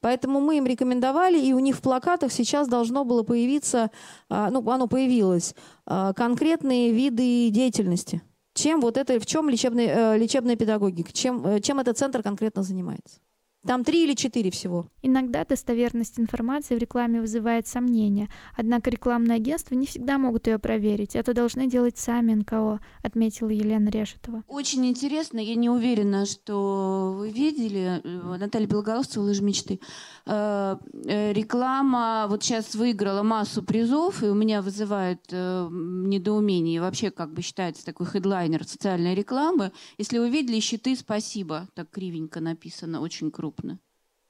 [0.00, 3.90] Поэтому мы им рекомендовали, и у них в плакатах сейчас должно было появиться,
[4.28, 5.54] а, ну, оно появилось,
[5.86, 8.22] а, конкретные виды деятельности.
[8.54, 12.62] Чем вот это, в чем лечебная, э, лечебная педагогика, чем, э, чем этот центр конкретно
[12.62, 13.20] занимается.
[13.66, 14.86] Там три или четыре всего.
[15.02, 21.16] Иногда достоверность информации в рекламе вызывает сомнения, однако рекламные агентства не всегда могут ее проверить.
[21.16, 24.44] Это должны делать сами НКО, отметила Елена Решетова.
[24.46, 29.80] Очень интересно, я не уверена, что вы видели, э, Наталья Белоголовцева, «Лыжи мечты».
[30.26, 36.80] Э, э, реклама вот сейчас выиграла массу призов, и у меня вызывает недоумение.
[36.80, 39.72] вообще, как бы считается такой хедлайнер социальной рекламы.
[39.98, 43.78] Если вы видели «Щиты, спасибо», так кривенько написано, очень крупно крупно.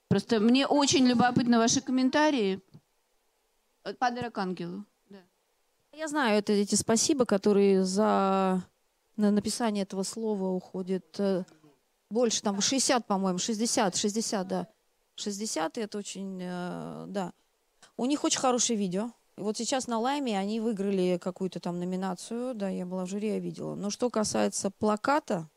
[0.09, 2.61] Просто мне очень любопытны ваши комментарии.
[3.99, 4.85] Подарок ангелу.
[5.09, 5.19] Да.
[5.91, 8.63] Я знаю это эти спасибо, которые за
[9.15, 11.43] на написание этого слова уходит э,
[12.09, 14.67] больше, там 60, по-моему, 60, 60, да.
[15.15, 17.33] 60, и это очень, э, да.
[17.97, 19.11] У них очень хорошее видео.
[19.37, 23.39] Вот сейчас на Лайме они выиграли какую-то там номинацию, да, я была в жюри, я
[23.39, 23.75] видела.
[23.75, 25.49] Но что касается плаката,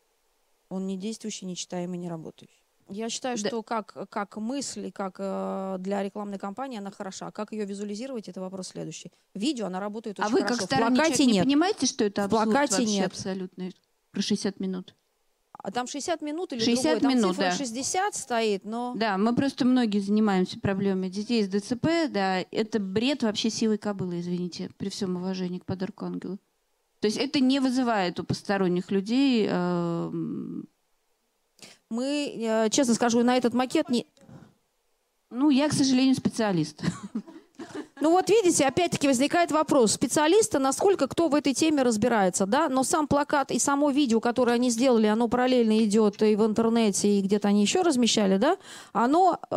[0.69, 2.60] он не действующий, не читаемый, не работающий.
[2.91, 3.47] Я считаю, да.
[3.47, 7.31] что как, как мысль как э, для рекламной кампании она хороша.
[7.31, 9.11] Как ее визуализировать, это вопрос следующий.
[9.33, 10.47] Видео, она работает а очень хорошо.
[10.47, 11.27] А вы как сторонний человек нет.
[11.27, 13.07] не понимаете, что это абсурд В плакате вообще нет.
[13.07, 13.69] абсолютно?
[14.11, 14.95] Про 60 минут.
[15.63, 16.99] А там 60 минут или 60 другой?
[17.01, 17.55] Там минут, цифра да.
[17.55, 18.93] 60 стоит, но...
[18.95, 22.39] Да, мы просто многие занимаемся проблемой детей с ДЦП, да.
[22.51, 26.39] Это бред вообще силой кобылы, извините, при всем уважении к подарку ангелу.
[26.99, 30.11] То есть это не вызывает у посторонних людей э,
[31.91, 34.07] мы, э, честно скажу, на этот макет не...
[35.29, 36.81] Ну, я, к сожалению, специалист.
[38.01, 42.83] Ну вот видите, опять-таки возникает вопрос, специалиста, насколько кто в этой теме разбирается, да, но
[42.83, 47.21] сам плакат и само видео, которое они сделали, оно параллельно идет и в интернете, и
[47.21, 48.57] где-то они еще размещали, да,
[48.91, 49.55] оно э,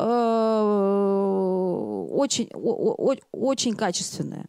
[2.12, 4.44] очень, о, о, очень качественное.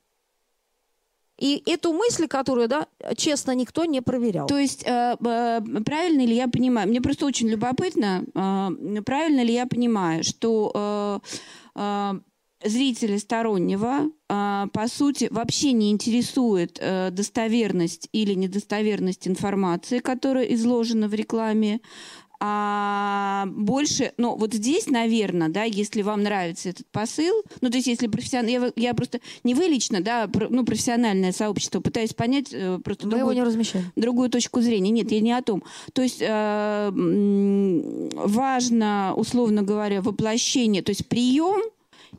[1.38, 4.48] И эту мысль, которую, да, честно, никто не проверял.
[4.48, 9.54] То есть, э, э, правильно ли я понимаю, мне просто очень любопытно, э, правильно ли
[9.54, 11.20] я понимаю, что э,
[11.76, 12.14] э,
[12.64, 21.14] зрителя стороннего, э, по сути, вообще не интересует достоверность или недостоверность информации, которая изложена в
[21.14, 21.82] рекламе,
[22.48, 27.88] а больше, ну вот здесь, наверное, да, если вам нравится этот посыл, ну то есть
[27.88, 32.54] если профессионально, я, я просто не вы лично, да, про, ну профессиональное сообщество пытаюсь понять
[32.54, 33.46] э, просто Мы другую, его не
[33.96, 34.92] другую точку зрения.
[34.92, 35.64] Нет, я не о том.
[35.94, 36.92] То есть э,
[38.14, 41.62] важно, условно говоря, воплощение, то есть прием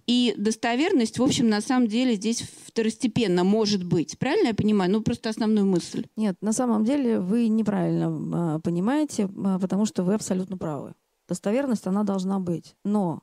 [0.06, 4.18] и достоверность, в общем, на самом деле здесь второстепенно может быть.
[4.18, 4.90] Правильно я понимаю?
[4.90, 6.06] Ну, просто основную мысль.
[6.16, 10.94] Нет, на самом деле вы неправильно э, понимаете, э, потому что вы абсолютно правы.
[11.28, 12.76] Достоверность, она должна быть.
[12.84, 13.22] Но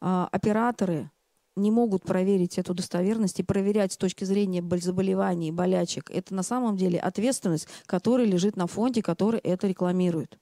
[0.00, 1.10] э, операторы
[1.56, 6.10] не могут проверить эту достоверность и проверять с точки зрения заболеваний, болячек.
[6.10, 10.38] Это на самом деле ответственность, которая лежит на фонде, который это рекламирует.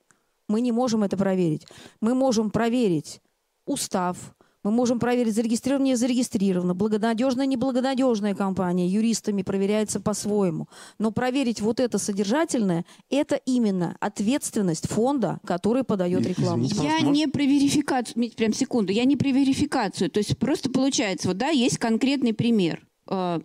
[0.48, 1.66] Мы не можем это проверить.
[2.00, 3.20] Мы можем проверить
[3.66, 10.68] устав, мы можем проверить, зарегистрирована, не зарегистрирована, благонадежная, неблагонадежная компания, юристами проверяется по-своему.
[10.98, 16.64] Но проверить вот это содержательное, это именно ответственность фонда, который подает рекламу.
[16.64, 20.10] Я не про верификацию, прям секунду, я не про верификацию.
[20.10, 22.86] То есть просто получается, вот да, есть конкретный пример.
[23.12, 23.40] Э,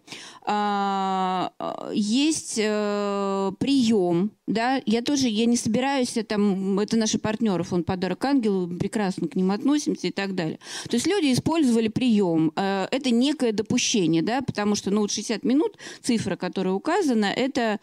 [0.49, 1.51] а,
[1.93, 8.23] есть э, прием, да, я тоже, я не собираюсь, там, это наши партнеры, фонд «Подарок
[8.23, 10.59] ангелу», прекрасно к ним относимся и так далее.
[10.89, 15.43] То есть люди использовали прием, э, это некое допущение, да, потому что, ну, вот 60
[15.43, 17.81] минут, цифра, которая указана, это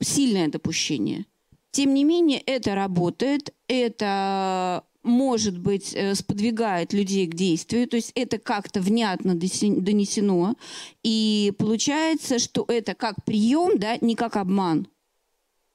[0.00, 1.26] сильное допущение.
[1.70, 8.12] Тем не менее, это работает, это может быть, э, сподвигает людей к действию, то есть
[8.14, 10.56] это как-то внятно донесено,
[11.02, 14.88] и получается, что это как прием, да, не как обман,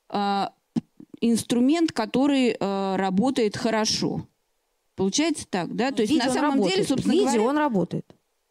[0.10, 0.54] а
[1.22, 4.28] инструмент, который а, работает хорошо.
[4.96, 5.92] Получается так, да?
[5.92, 6.76] То есть на самом работает.
[6.76, 7.44] деле, собственно Видео говоря...
[7.44, 8.06] он работает.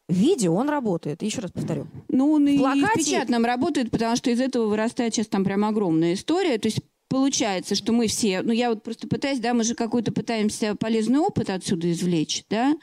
[0.09, 1.23] Видео он работает.
[1.23, 1.87] Еще раз повторю.
[2.09, 5.64] Ну, он и плакате- в печатном работает, потому что из этого вырастает сейчас там прям
[5.64, 6.59] огромная история.
[6.59, 10.12] То есть получается, что мы все, ну я вот просто пытаюсь, да, мы же какой-то
[10.12, 12.77] пытаемся полезный опыт отсюда извлечь, да,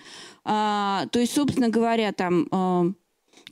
[0.43, 2.91] а, то есть, собственно говоря, там а,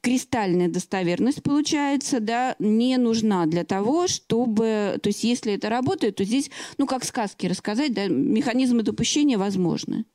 [0.01, 6.25] кристальная достоверность получается, да, не нужна для того, чтобы, то есть, если это работает, то
[6.25, 10.05] здесь, ну как сказки рассказать, да, механизмы допущения возможны.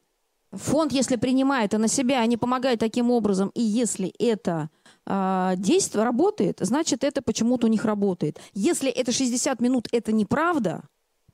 [0.53, 4.69] Фонд, если принимает это на себя, они помогают таким образом, и если это
[5.11, 8.39] э, действие работает, значит, это почему-то у них работает.
[8.55, 10.83] Если это 60 минут, это неправда,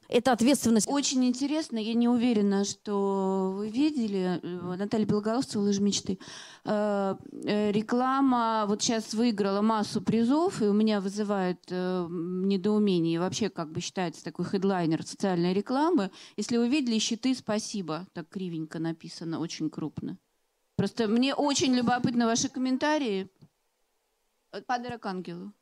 [0.09, 0.89] это ответственность.
[0.89, 6.19] Очень интересно, я не уверена, что вы видели, э, Наталья Белоголовцева, «Лыжи мечты».
[6.65, 13.73] Э, э, Реклама вот сейчас выиграла массу призов, и у меня вызывает недоумение, вообще как
[13.73, 16.11] бы считается такой хедлайнер социальной рекламы.
[16.37, 20.19] Если вы видели «Щиты, спасибо», так кривенько написано, очень крупно.
[20.77, 23.31] Просто мне очень любопытны ваши комментарии.
[24.57, 25.53] Э, Подарок ангелу.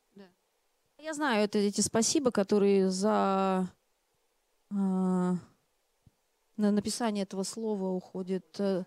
[0.98, 3.68] Я знаю это эти спасибо, которые за
[4.70, 5.38] э, на
[6.57, 8.85] написание этого слова уходит э,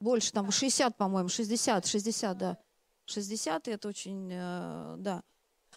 [0.00, 2.58] больше, там 60, по-моему, 60, 60, да.
[3.04, 5.22] 60, и это очень, э, да.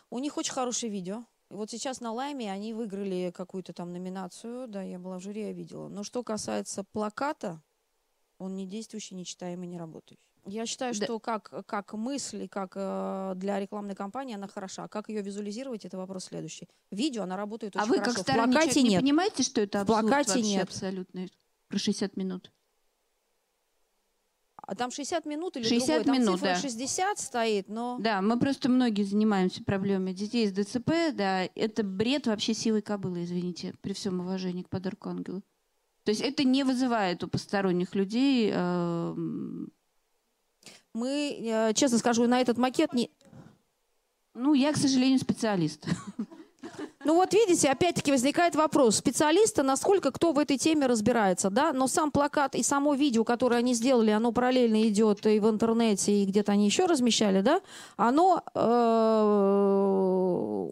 [0.10, 1.26] У них очень хорошее видео.
[1.50, 5.54] Вот сейчас на Лайме они выиграли какую-то там номинацию, да, я была в жюри, я
[5.54, 5.90] видела.
[5.90, 7.62] Но что касается плаката,
[8.40, 10.24] он не действующий, не читаемый, не работающий.
[10.48, 11.06] Я считаю, Да.
[11.06, 14.88] что как, как мысль, как э, для рекламной кампании она хороша.
[14.88, 16.68] Как ее визуализировать, это вопрос следующий.
[16.92, 18.12] Видео, она работает А очень вы хорошо.
[18.12, 19.02] как В сторонний плакате человек не нет.
[19.02, 20.64] понимаете, что это В абсурд плакате вообще нет.
[20.64, 21.26] абсолютно?
[21.68, 22.52] Про 60 минут.
[24.70, 26.04] А там 60 минут или 60 другое?
[26.04, 26.60] Там минут, цифра да.
[26.60, 27.98] 60 стоит, но...
[28.02, 33.24] Да, мы просто многие занимаемся проблемой детей с ДЦП, да, это бред вообще силой кобылы,
[33.24, 35.42] извините, при всем уважении к подарку ангелу.
[36.04, 38.52] То есть это не вызывает у посторонних людей...
[38.54, 39.16] э,
[40.94, 43.12] Мы, э, честно скажу, на этот макет не...
[44.34, 45.86] Ну, я, к сожалению, специалист.
[47.06, 48.98] Ну вот видите, опять-таки возникает вопрос.
[48.98, 51.72] Специалиста, насколько кто в этой теме разбирается, да?
[51.72, 56.12] Но сам плакат и само видео, которое они сделали, оно параллельно идет и в интернете,
[56.12, 57.62] и где-то они еще размещали, да?
[57.96, 58.60] Оно э,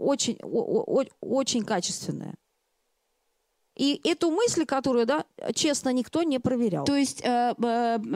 [0.02, 2.36] очень, о- о- очень качественное.
[3.76, 6.86] И эту мысль, которую, да, честно, никто не проверял.
[6.86, 7.54] То есть, э,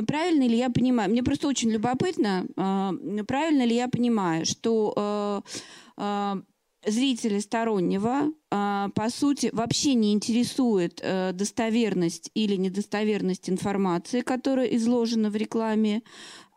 [0.07, 5.41] правильно ли я понимаю, мне просто очень любопытно, э, правильно ли я понимаю, что э,
[5.97, 6.41] э,
[6.89, 11.03] зрителя стороннего, э, по сути, вообще не интересует
[11.33, 16.03] достоверность или недостоверность информации, которая изложена в рекламе,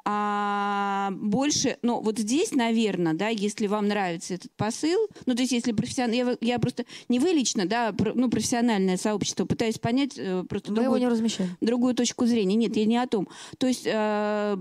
[0.04, 5.52] А больше, ну вот здесь, наверное, да, если вам нравится этот посыл, ну то есть
[5.52, 10.14] если профессионально, я, я просто не вы лично, да, про, ну профессиональное сообщество, пытаюсь понять
[10.16, 11.56] э, просто Мы другую, его не размещаем.
[11.60, 12.56] другую точку зрения.
[12.56, 13.28] Нет, я не о том.
[13.58, 14.56] То есть э,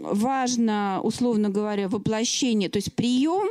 [0.00, 3.48] важно, условно говоря, воплощение, то есть прием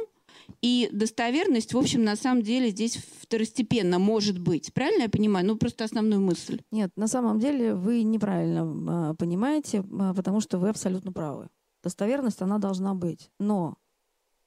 [0.63, 4.73] и достоверность, в общем, на самом деле здесь второстепенно может быть.
[4.73, 5.45] Правильно я понимаю?
[5.45, 6.61] Ну, просто основную мысль.
[6.71, 11.49] Нет, на самом деле вы неправильно а, понимаете, а, потому что вы абсолютно правы.
[11.83, 13.29] Достоверность, она должна быть.
[13.41, 13.75] Но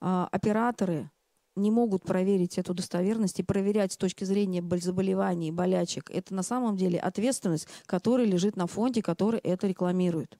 [0.01, 1.11] а, операторы
[1.55, 6.11] не могут проверить эту достоверность и проверять с точки зрения заболеваний, болячек.
[6.11, 10.39] Это на самом деле ответственность, которая лежит на фонде, который это рекламирует.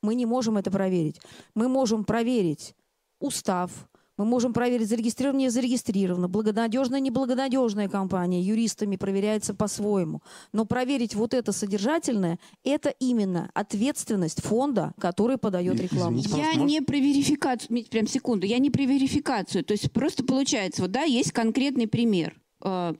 [0.00, 1.20] Мы не можем это проверить.
[1.54, 2.74] Мы можем проверить
[3.20, 10.22] устав, мы можем проверить, зарегистрировано, не зарегистрировано, благонадежная, неблагонадежная компания, юристами проверяется по-своему.
[10.52, 16.18] Но проверить вот это содержательное, это именно ответственность фонда, который подает рекламу.
[16.18, 19.64] Я не про верификацию, прям секунду, я не про верификацию.
[19.64, 22.34] То есть просто получается, вот да, есть конкретный пример.
[22.60, 22.94] Э,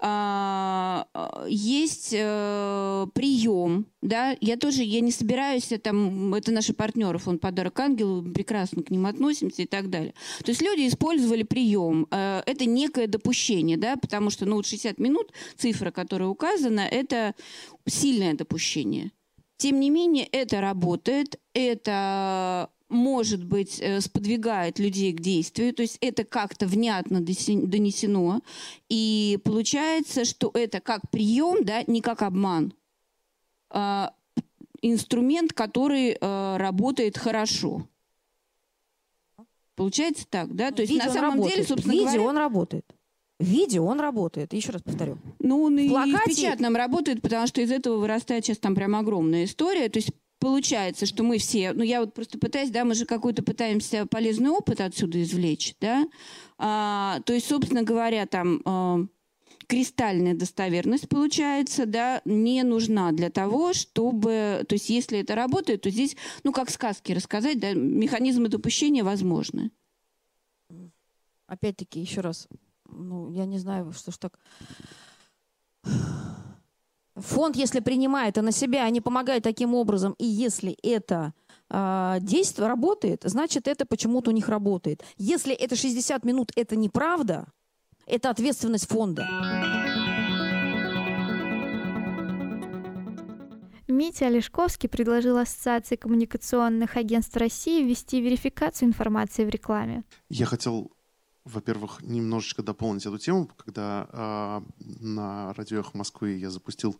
[0.00, 7.18] а, а, есть э, прием, да, я тоже, я не собираюсь, там, это наши партнеры,
[7.18, 10.14] фонд «Подарок ангелу», прекрасно к ним относимся и так далее.
[10.44, 14.98] То есть люди использовали прием, э, это некое допущение, да, потому что, ну, вот 60
[14.98, 17.34] минут, цифра, которая указана, это
[17.86, 19.12] сильное допущение.
[19.56, 25.98] Тем не менее, это работает, это может быть, э, сподвигает людей к действию, то есть
[26.00, 28.40] это как-то внятно донесено,
[28.88, 32.74] и получается, что это как прием, да, не как обман,
[33.70, 34.12] а
[34.82, 37.88] инструмент, который э, работает хорошо.
[39.76, 40.70] Получается так, да?
[40.70, 41.54] То есть Видео на самом работает.
[41.54, 42.84] деле, собственно Видео говоря, он работает.
[43.40, 44.52] Видео он работает.
[44.52, 45.18] Еще раз повторю.
[45.40, 48.94] Ну, он и в плакате- печатном работает, потому что из этого вырастает сейчас там прям
[48.94, 49.88] огромная история.
[49.88, 50.10] То есть
[50.44, 54.50] получается, что мы все, ну я вот просто пытаюсь, да, мы же какой-то пытаемся полезный
[54.50, 56.06] опыт отсюда извлечь, да.
[56.58, 59.06] А, то есть, собственно говоря, там а,
[59.66, 65.88] кристальная достоверность получается, да, не нужна для того, чтобы, то есть, если это работает, то
[65.88, 69.70] здесь, ну как сказки рассказать, да, механизмы допущения возможны.
[71.46, 72.48] Опять-таки, еще раз,
[72.90, 74.38] ну, я не знаю, что ж так...
[77.16, 81.32] Фонд, если принимает это на себя, они помогают таким образом, и если это
[81.70, 85.04] а, действие работает, значит, это почему-то у них работает.
[85.16, 87.46] Если это 60 минут, это неправда,
[88.06, 89.26] это ответственность фонда.
[93.86, 100.02] Митя Олешковский предложил Ассоциации коммуникационных агентств России ввести верификацию информации в рекламе.
[100.30, 100.90] Я хотел,
[101.44, 106.98] во-первых, немножечко дополнить эту тему, когда а, на радио «Эхо Москвы» я запустил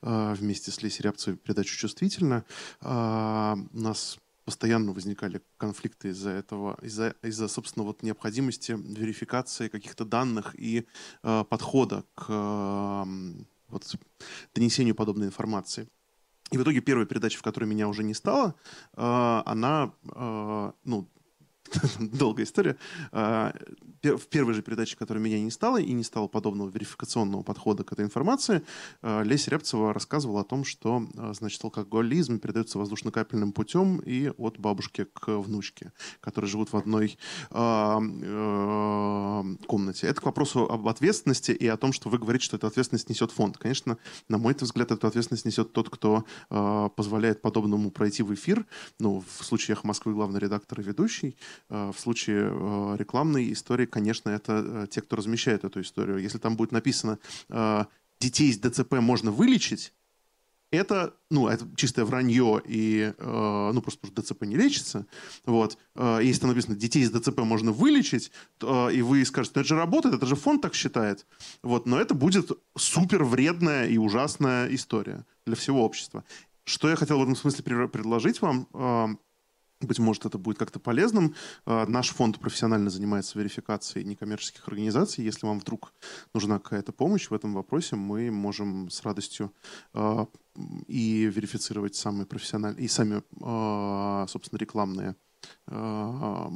[0.00, 2.44] а, вместе с Лесей Рябцевой передачу «Чувствительно».
[2.80, 10.04] А, у нас постоянно возникали конфликты из-за этого, из-за, из-за собственно, вот необходимости верификации каких-то
[10.04, 10.86] данных и
[11.22, 13.06] а, подхода к а,
[13.68, 13.96] вот,
[14.54, 15.88] донесению подобной информации.
[16.50, 18.54] И в итоге первая передача, в которой меня уже не стало,
[18.94, 21.08] а, она, а, ну,
[21.98, 22.76] долгая история.
[23.12, 23.54] А,
[24.02, 27.92] В первой же передаче, которой меня не стало, и не стало подобного верификационного подхода к
[27.92, 28.62] этой информации,
[29.02, 34.58] а, Леся Рябцева рассказывала о том, что, а, значит, алкоголизм передается воздушно-капельным путем и от
[34.58, 37.18] бабушки к внучке, которые живут в одной
[37.50, 37.98] э,
[39.66, 40.06] комнате.
[40.06, 43.30] Это к вопросу об ответственности и о том, что вы говорите, что эту ответственность несет
[43.30, 43.58] фонд.
[43.58, 43.98] Конечно,
[44.28, 48.66] на мой взгляд, эту ответственность несет тот, кто позволяет подобному пройти в эфир.
[48.98, 51.36] Ну, в случае «Эхо Москвы» главный редактор и ведущий.
[51.68, 56.18] А, В случае э, рекламной истории, конечно, это э, те, кто размещает эту историю.
[56.18, 57.84] Если там будет написано э,
[58.20, 59.92] «детей с ДЦП можно вылечить»,
[60.72, 65.06] это, ну, это чистое вранье, и, э, ну, просто потому что ДЦП не лечится.
[65.44, 65.76] Вот.
[65.94, 69.60] Э, если там написано «детей с ДЦП можно вылечить», то, э, и вы скажете, ну,
[69.60, 71.26] это же работает, это же фонд так считает.
[71.62, 71.86] Вот.
[71.86, 76.24] Но это будет супер вредная и ужасная история для всего общества.
[76.64, 79.08] Что я хотел в этом смысле пре- предложить вам, э,
[79.88, 81.34] быть может, это будет как-то полезным.
[81.66, 85.24] Э, Наш фонд профессионально занимается верификацией некоммерческих организаций.
[85.24, 85.92] Если вам вдруг
[86.34, 89.52] нужна какая-то помощь в этом вопросе, мы можем с радостью
[89.94, 90.26] э,
[90.86, 95.16] и верифицировать самые профессиональные, и сами, э, собственно, рекламные
[95.66, 96.50] ну,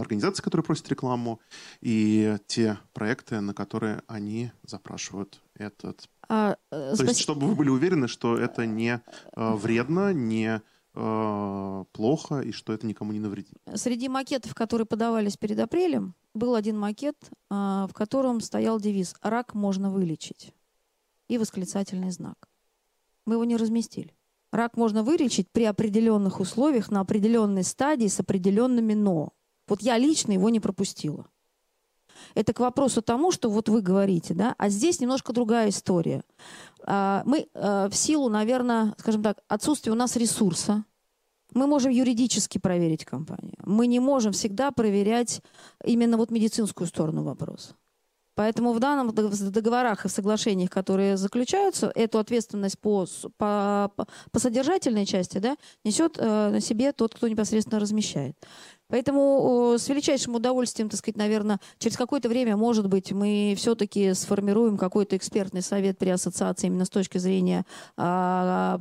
[0.00, 1.40] организации, которые просят рекламу,
[1.80, 6.08] и те проекты, на которые они запрашивают этот.
[6.28, 9.00] А, э, То есть, спаси- чтобы вы были уверены, что это не
[9.36, 10.60] вредно, не
[10.94, 13.56] э, плохо, и что это никому не навредит.
[13.74, 17.16] Среди макетов, которые подавались перед апрелем, был один макет,
[17.50, 20.54] а, в котором стоял девиз «Рак можно вылечить»
[21.28, 22.48] и восклицательный знак.
[23.26, 24.14] Мы его не разместили.
[24.50, 29.32] Рак можно вылечить при определенных условиях, на определенной стадии, с определенными «но».
[29.66, 31.26] Вот я лично его не пропустила.
[32.34, 36.22] Это к вопросу тому, что вот вы говорите, да, а здесь немножко другая история.
[36.84, 40.84] А, мы а, в силу, наверное, скажем так, отсутствия у нас ресурса,
[41.54, 43.56] мы можем юридически проверить компанию.
[43.64, 45.42] Мы не можем всегда проверять
[45.84, 47.74] именно вот медицинскую сторону вопроса.
[48.34, 53.06] Поэтому в данном договорах и в соглашениях, которые заключаются, эту ответственность по,
[53.36, 53.92] по,
[54.30, 58.34] по содержательной части да, несет э, на себе тот, кто непосредственно размещает.
[58.92, 64.76] Поэтому с величайшим удовольствием, так сказать, наверное, через какое-то время, может быть, мы все-таки сформируем
[64.76, 67.64] какой-то экспертный совет при ассоциации именно с точки зрения
[67.96, 68.78] а,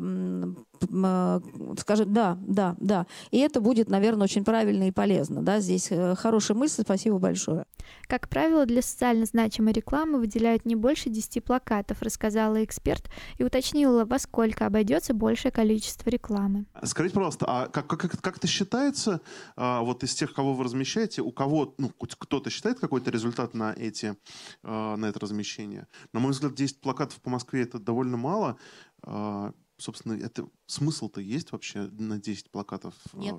[1.77, 3.05] скажем, да, да, да.
[3.29, 5.41] И это будет, наверное, очень правильно и полезно.
[5.41, 5.59] Да?
[5.59, 7.65] Здесь э, хорошая мысль, спасибо большое.
[8.07, 14.05] Как правило, для социально значимой рекламы выделяют не больше 10 плакатов, рассказала эксперт и уточнила,
[14.05, 16.65] во сколько обойдется большее количество рекламы.
[16.83, 19.21] Скажите, пожалуйста, а как, как, как это считается,
[19.55, 23.73] а, вот из тех, кого вы размещаете, у кого, ну, кто-то считает какой-то результат на,
[23.73, 24.15] эти,
[24.63, 25.87] а, на это размещение?
[26.13, 28.57] На мой взгляд, 10 плакатов по Москве это довольно мало.
[29.03, 32.93] А, собственно, это смысл-то есть вообще на 10 плакатов?
[33.13, 33.35] Нет.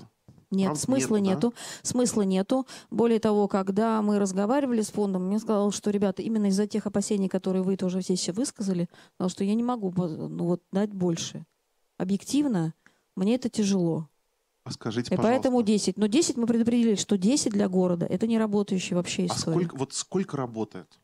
[0.50, 1.50] Нет, Правда, смысла нету, нету.
[1.50, 1.88] Да?
[1.88, 2.66] Смысла нету.
[2.90, 7.28] Более того, когда мы разговаривали с фондом, мне сказал, что, ребята, именно из-за тех опасений,
[7.28, 11.46] которые вы тоже здесь высказали, сказал, что я не могу ну, вот, дать больше.
[11.96, 12.74] Объективно,
[13.16, 14.08] мне это тяжело.
[14.64, 15.42] А скажите, И пожалуйста.
[15.42, 15.96] поэтому 10.
[15.98, 19.56] Но 10 мы предопределили, что 10 для города– это не работающая вообще история.
[19.56, 21.00] А сколько, вот сколько работает?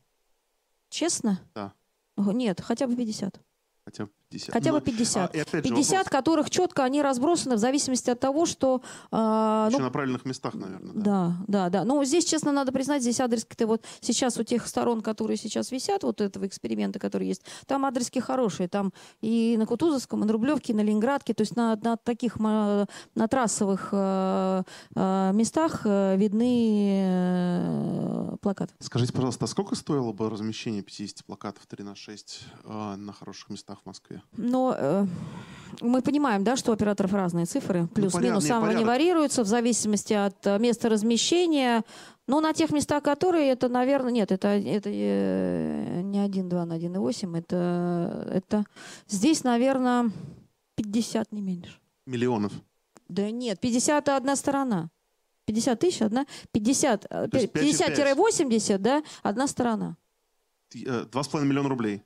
[0.89, 1.41] Честно?
[1.53, 1.73] Да.
[2.17, 3.39] Нет, хотя бы 50.
[3.85, 4.53] Хотя бы 50.
[4.53, 5.33] Хотя бы 50.
[5.33, 6.09] Ну, а, 50, вопрос.
[6.09, 8.81] которых четко они разбросаны в зависимости от того, что...
[9.11, 10.93] Э, Еще ну, на правильных местах, наверное.
[10.93, 11.01] Да.
[11.01, 11.83] да, да, да.
[11.83, 16.03] Ну, здесь, честно, надо признать, здесь адрески-то вот сейчас у тех сторон, которые сейчас висят,
[16.03, 18.69] вот этого эксперимента, который есть, там адрески хорошие.
[18.69, 22.39] Там и на Кутузовском, и на Рублевке, и на Ленинградке, то есть на, на таких,
[22.39, 22.87] на
[23.29, 24.63] трассовых э,
[24.95, 28.73] э, местах э, видны э, плакаты.
[28.79, 33.49] Скажите, пожалуйста, а сколько стоило бы размещение 50 плакатов 3 на 6 э, на хороших
[33.49, 34.18] местах в Москве?
[34.37, 35.05] Но э,
[35.81, 40.45] мы понимаем, да, что у операторов разные цифры, плюс-минус, ну, они варьируются в зависимости от
[40.45, 41.83] э, места размещения.
[42.27, 47.37] Но на тех местах, которые, это, наверное, нет, это, это э, не 1,2 на 1,8,
[47.37, 48.65] это, это
[49.07, 50.11] здесь, наверное,
[50.75, 51.79] 50, не меньше.
[52.05, 52.53] Миллионов?
[53.07, 54.89] Да нет, 50– одна сторона.
[55.45, 59.97] 50 тысяч одна, 50, 50-80, да, одна сторона.
[60.71, 62.03] 2,5 миллиона рублей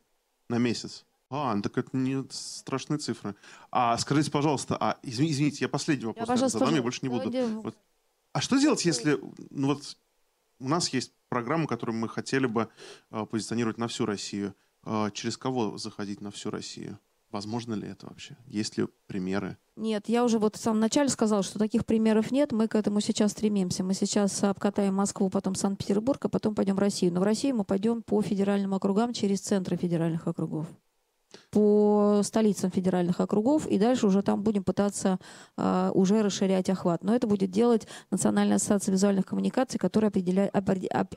[0.47, 1.05] на месяц.
[1.35, 3.35] А, ну так это не страшные цифры.
[3.71, 7.31] А скажите, пожалуйста, а извините, я последний вопрос я, задам, я больше не буду.
[7.63, 7.75] Вот.
[8.33, 9.19] А что делать, если
[9.49, 9.97] ну вот
[10.59, 12.69] у нас есть программа, которую мы хотели бы
[13.09, 14.53] э, позиционировать на всю Россию?
[14.85, 16.99] Э, через кого заходить на всю Россию?
[17.31, 18.37] Возможно ли это вообще?
[18.45, 19.57] Есть ли примеры?
[19.75, 22.51] Нет, я уже вот в самом начале сказала, что таких примеров нет.
[22.51, 23.83] Мы к этому сейчас стремимся.
[23.83, 27.11] Мы сейчас обкатаем Москву, потом Санкт-Петербург, а потом пойдем в Россию.
[27.11, 30.67] Но в Россию мы пойдем по федеральным округам через центры федеральных округов
[31.51, 35.19] по столицам федеральных округов, и дальше уже там будем пытаться
[35.57, 37.03] э, уже расширять охват.
[37.03, 40.51] Но это будет делать Национальная ассоциация визуальных коммуникаций, которая определяет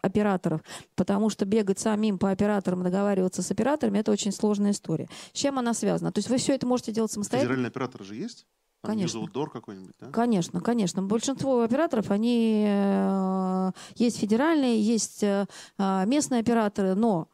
[0.02, 0.62] операторов,
[0.94, 5.08] потому что бегать самим по операторам, договариваться с операторами, это очень сложная история.
[5.32, 6.12] С чем она связана?
[6.12, 7.54] То есть вы все это можете делать самостоятельно.
[7.54, 8.46] Федеральные операторы же есть?
[8.82, 9.26] Конечно.
[9.26, 10.10] Дор какой-нибудь, да?
[10.10, 11.02] Конечно, конечно.
[11.02, 15.46] Большинство операторов, они э, есть федеральные, есть э,
[15.78, 17.28] местные операторы, но,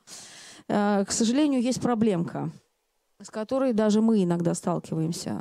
[0.69, 2.51] э, к сожалению, есть проблемка
[3.23, 5.41] с которой даже мы иногда сталкиваемся.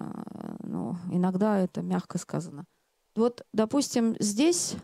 [0.64, 2.66] Ну, иногда это мягко сказано.
[3.16, 4.76] Вот, допустим, здесь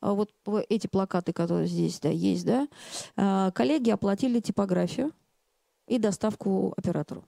[0.00, 0.32] а, вот
[0.68, 2.68] эти плакаты, которые здесь да, есть, да,
[3.16, 5.12] а, коллеги оплатили типографию
[5.86, 7.24] и доставку оператору.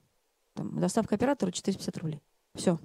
[0.53, 2.21] Там, доставка оператору 450 рублей.
[2.55, 2.77] Все.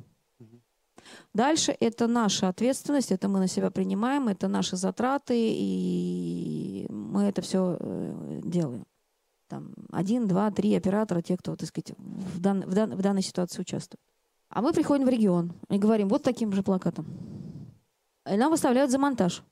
[1.35, 7.43] Дальше это наша ответственность, это мы на себя принимаем, это наши затраты, и мы это
[7.43, 8.87] все э, делаем
[9.49, 13.23] там, один, два, три оператора, те, кто, так сказать, в, дан, в, дан, в данной
[13.23, 14.01] ситуации участвует.
[14.49, 17.07] А мы приходим в регион и говорим вот таким же плакатом.
[18.31, 19.43] И нам выставляют за монтаж.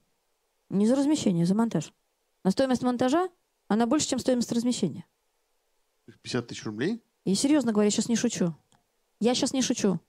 [0.71, 1.93] Не за размещение, за монтаж.
[2.45, 3.29] На стоимость монтажа
[3.69, 5.05] она больше, чем стоимость размещения.
[6.23, 7.03] 50 тысяч рублей?
[7.25, 8.55] И серьезно говоря, я сейчас не шучу.
[9.21, 10.01] Я сейчас не шучу.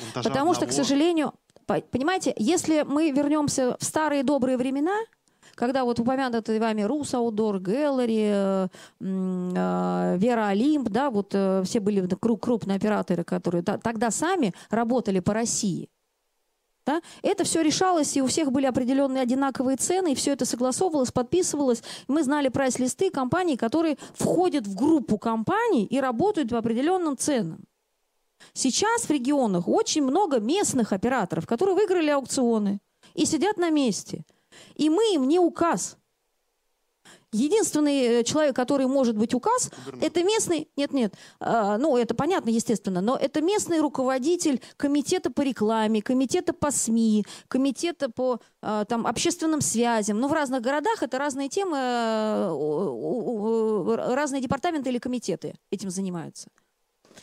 [0.00, 0.54] Монтажа Потому одного...
[0.54, 1.34] что, к сожалению,
[1.66, 4.96] понимаете, если мы вернемся в старые добрые времена,
[5.58, 8.68] когда вот упомянутые вами Рус Аудор, Гэллери,
[9.00, 15.90] Вера Олимп, да, вот э, все были крупные операторы, которые тогда сами работали по России.
[16.86, 17.02] Да?
[17.22, 21.82] Это все решалось, и у всех были определенные одинаковые цены, и все это согласовывалось, подписывалось.
[22.06, 27.64] Мы знали прайс-листы компаний, которые входят в группу компаний и работают по определенным ценам.
[28.52, 32.78] Сейчас в регионах очень много местных операторов, которые выиграли аукционы
[33.14, 34.24] и сидят на месте.
[34.74, 35.96] И мы им не указ.
[37.30, 42.48] Единственный э, человек, который может быть указ, это местный, нет, нет, э, ну это понятно,
[42.48, 49.06] естественно, но это местный руководитель комитета по рекламе, комитета по СМИ, комитета по э, там
[49.06, 50.20] общественным связям.
[50.20, 52.46] Ну в разных городах это разные темы, э,
[54.14, 56.48] разные департаменты или комитеты этим занимаются.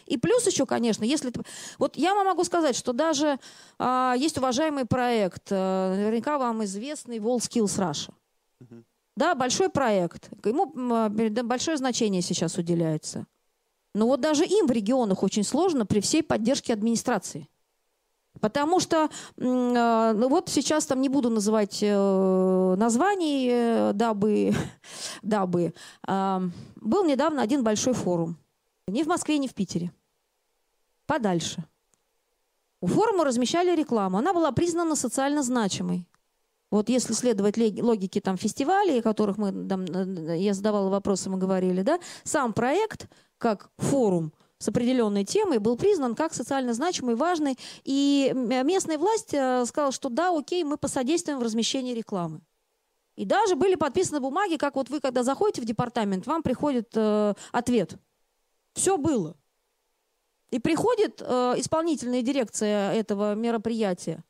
[0.05, 1.31] И плюс еще, конечно, если...
[1.77, 3.39] Вот я вам могу сказать, что даже
[3.79, 8.13] э, есть уважаемый проект, э, наверняка вам известный WorldSkills Russia.
[9.15, 10.29] Да, большой проект.
[10.43, 10.73] Ему
[11.43, 13.25] большое значение сейчас уделяется.
[13.93, 17.47] Но вот даже им в регионах очень сложно при всей поддержке администрации.
[18.41, 24.53] Потому что, э, ну вот сейчас там не буду называть э, названий, э, дабы,
[25.21, 25.73] дабы.
[26.05, 28.37] Был недавно один большой форум.
[28.87, 29.91] Ни в Москве, ни в Питере.
[31.07, 31.63] Подальше.
[32.81, 34.17] У форума размещали рекламу.
[34.17, 36.07] Она была признана социально значимой.
[36.69, 39.85] Вот если следовать логике там фестивалей, о которых мы, там,
[40.35, 43.07] я задавала вопросы, мы говорили, да, сам проект
[43.37, 47.57] как форум с определенной темой был признан как социально значимый, важный.
[47.83, 52.41] И местная власть э, сказала, что да, окей, мы посодействуем в размещении рекламы.
[53.15, 57.33] И даже были подписаны бумаги, как вот вы, когда заходите в департамент, вам приходит э,
[57.51, 57.97] ответ.
[58.75, 59.35] Все было.
[60.51, 64.23] И приходит э, исполнительная дирекция этого мероприятия.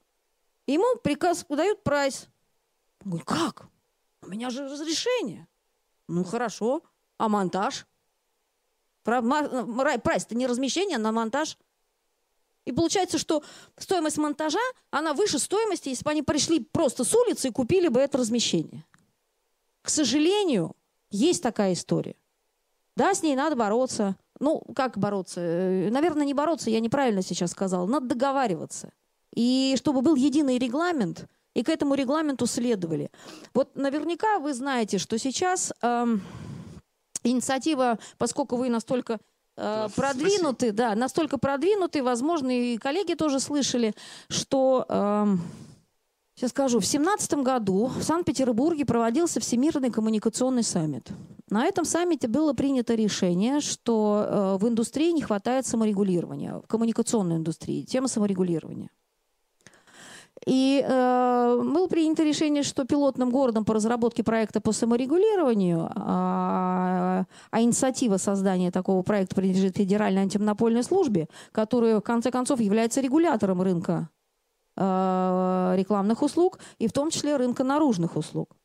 [0.68, 2.28] Ему приказ дают прайс.
[3.04, 3.68] Он говорит, как?
[4.22, 5.48] У меня же разрешение.
[6.08, 6.84] Ну, хорошо.
[7.18, 7.86] А монтаж?
[9.04, 11.58] Прайс-то не размещение, а на монтаж.
[12.66, 13.44] И получается, что
[13.78, 18.00] стоимость монтажа, она выше стоимости, если бы они пришли просто с улицы и купили бы
[18.00, 18.86] это размещение.
[19.82, 20.76] К сожалению,
[21.12, 22.16] есть такая история.
[22.96, 24.16] Да, с ней надо бороться.
[24.40, 25.42] Ну, как бороться?
[25.42, 27.86] Э, наверное, не бороться, я неправильно сейчас сказала.
[27.88, 28.92] Надо договариваться.
[29.34, 33.10] И чтобы был единый регламент, и к этому регламенту следовали.
[33.54, 36.06] Вот наверняка вы знаете, что сейчас э,
[37.24, 39.20] инициатива, поскольку вы настолько
[39.58, 43.94] э, продвинуты, да, настолько продвинуты, возможно, и коллеги тоже слышали,
[44.30, 45.26] что э,
[46.36, 46.82] Сейчас скажу.
[46.82, 51.10] В семнадцатом году в Санкт-Петербурге проводился Всемирный коммуникационный саммит.
[51.50, 57.38] На этом саммите было принято решение, что э, в индустрии не хватает саморегулирования, в коммуникационной
[57.38, 58.90] индустрии, тема саморегулирования.
[60.46, 67.62] И э, было принято решение, что пилотным городом по разработке проекта по саморегулированию, а, а
[67.62, 74.10] инициатива создания такого проекта принадлежит Федеральной антимонопольной службе, которая, в конце концов, является регулятором рынка
[74.12, 74.15] э,
[74.78, 78.56] рекламных услуг и в том числе рынка наружных услуг.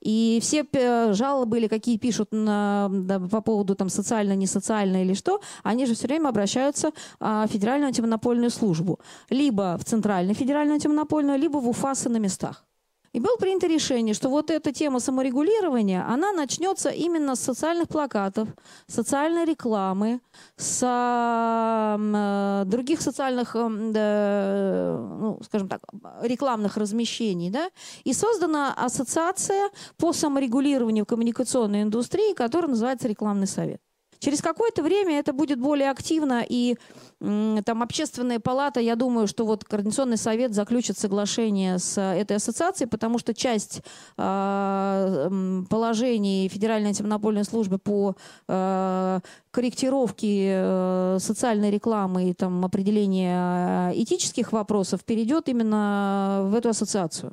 [0.00, 0.64] И все
[1.12, 5.86] жалобы или какие пишут на, да, по поводу там социально, не социально или что, они
[5.86, 8.98] же все время обращаются а, в Федеральную антимонопольную службу.
[9.28, 12.64] Либо в Центральную федеральную антимонопольную, либо в УФАСы на местах.
[13.12, 18.48] И было принято решение, что вот эта тема саморегулирования, она начнется именно с социальных плакатов,
[18.86, 20.20] социальной рекламы,
[20.56, 25.80] с э, других социальных, э, ну, скажем так,
[26.22, 27.50] рекламных размещений.
[27.50, 27.70] Да?
[28.04, 33.80] И создана ассоциация по саморегулированию коммуникационной индустрии, которая называется «Рекламный совет».
[34.20, 36.76] Через какое-то время это будет более активно, и
[37.18, 43.18] там общественная палата, я думаю, что вот Координационный совет заключит соглашение с этой ассоциацией, потому
[43.18, 43.80] что часть
[44.18, 48.14] э, положений Федеральной антимонопольной службы по
[48.46, 57.32] э, корректировке э, социальной рекламы и там, определения этических вопросов перейдет именно в эту ассоциацию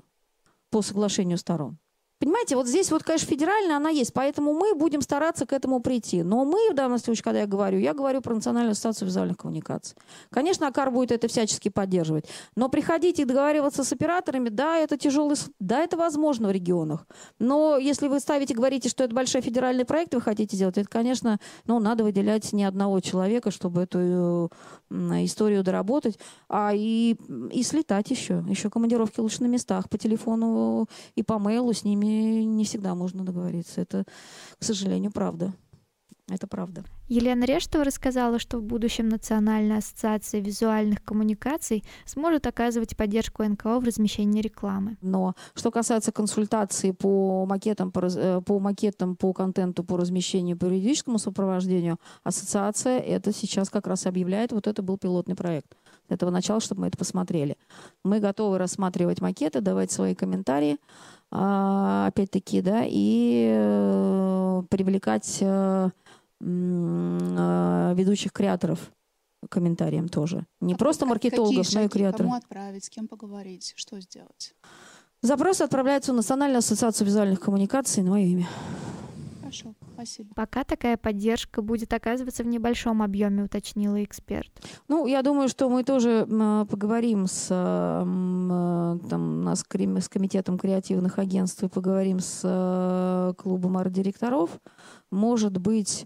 [0.70, 1.78] по соглашению сторон.
[2.20, 6.24] Понимаете, вот здесь вот, конечно, федеральная она есть, поэтому мы будем стараться к этому прийти.
[6.24, 9.96] Но мы в данном случае, когда я говорю, я говорю про Национальную ассоциацию визуальных коммуникаций.
[10.32, 12.26] Конечно, АКАР будет это всячески поддерживать.
[12.56, 17.06] Но приходить и договариваться с операторами, да, это тяжелый, да, это возможно в регионах.
[17.38, 21.40] Но если вы ставите, говорите, что это большой федеральный проект, вы хотите сделать, это, конечно,
[21.66, 24.52] ну, надо выделять не одного человека, чтобы эту
[24.90, 26.18] историю доработать,
[26.50, 27.16] а и,
[27.52, 28.44] и слетать еще.
[28.48, 33.24] Еще командировки лучше на местах, по телефону и по мейлу с ними не всегда можно
[33.26, 33.82] договориться.
[33.82, 34.06] Это,
[34.60, 35.54] к сожалению, правда.
[36.30, 36.84] Это правда.
[37.08, 43.86] Елена Рештова рассказала, что в будущем Национальная ассоциация визуальных коммуникаций сможет оказывать поддержку НКО в
[43.86, 44.98] размещении рекламы.
[45.02, 50.66] Но что касается консультаций по макетам, по, э, по макетам, по контенту, по размещению, по
[50.66, 55.78] юридическому сопровождению, ассоциация это сейчас как раз объявляет, вот это был пилотный проект
[56.10, 57.58] с этого начала, чтобы мы это посмотрели.
[58.04, 60.78] Мы готовы рассматривать макеты, давать свои комментарии.
[61.32, 65.90] А, опять-таки, да, и э, привлекать э,
[66.40, 68.92] э, ведущих креаторов
[69.50, 70.46] комментариям тоже.
[70.62, 72.28] Не А просто маркетологов, но и креаторов.
[72.28, 74.56] Кому отправить, с кем поговорить, что сделать?
[75.22, 78.48] Запрос отправляется в Национальную ассоциацию визуальных коммуникаций на мое имя.
[79.42, 80.34] Хорошо, спасибо.
[80.36, 84.52] Пока такая поддержка будет оказываться в небольшом объеме, уточнила эксперт.
[84.88, 86.26] Ну, я думаю, что мы тоже
[86.70, 93.78] поговорим с, э, э, там, нас с комитетом креативных агентств и поговорим с э, клубом
[93.78, 94.52] арт-директоров.
[95.12, 96.06] Может быть,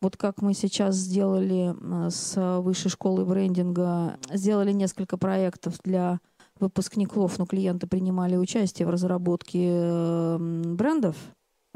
[0.00, 1.74] вот как мы сейчас сделали
[2.10, 6.20] с Высшей школой брендинга, сделали несколько проектов для
[6.58, 11.16] выпускников, но клиенты принимали участие в разработке брендов.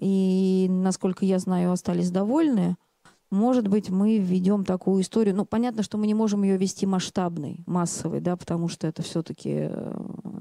[0.00, 2.76] И, насколько я знаю, остались довольны.
[3.30, 5.34] Может быть, мы введем такую историю.
[5.34, 9.68] Ну, понятно, что мы не можем ее вести масштабной, массовой, да, потому что это все-таки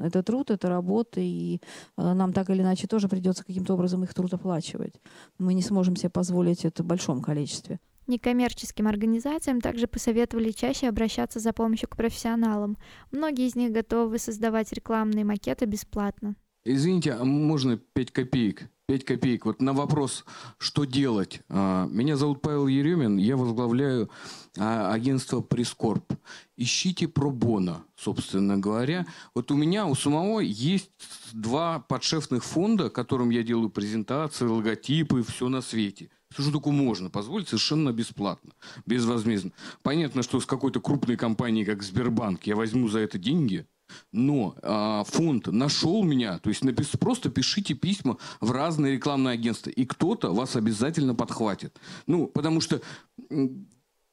[0.06, 1.62] это труд, это работа, и
[1.98, 4.94] э, нам так или иначе тоже придется каким-то образом их труд оплачивать.
[5.40, 7.80] Мы не сможем себе позволить это в большом количестве.
[8.08, 12.78] Некоммерческим организациям также посоветовали чаще обращаться за помощью к профессионалам.
[13.12, 16.36] Многие из них готовы создавать рекламные макеты бесплатно.
[16.64, 18.70] Извините, а можно 5 копеек?
[18.88, 19.46] 5 копеек.
[19.46, 20.26] Вот на вопрос,
[20.60, 21.42] что делать.
[21.50, 24.10] А, Меня зовут Павел Еремин, я возглавляю
[24.58, 26.14] а, агентство Прескорб.
[26.56, 29.08] Ищите пробона, собственно говоря.
[29.34, 30.92] Вот у меня, у самого есть
[31.34, 36.10] два подшефных фонда, которым я делаю презентации, логотипы, все на свете.
[36.32, 38.52] Все, что только можно позволить, совершенно бесплатно,
[38.86, 39.52] безвозмездно.
[39.82, 43.66] Понятно, что с какой-то крупной компанией, как Сбербанк, я возьму за это деньги,
[44.12, 49.70] но а, фонд нашел меня, то есть напис- просто пишите письма в разные рекламные агентства,
[49.70, 51.80] и кто-то вас обязательно подхватит.
[52.08, 52.82] Ну, потому что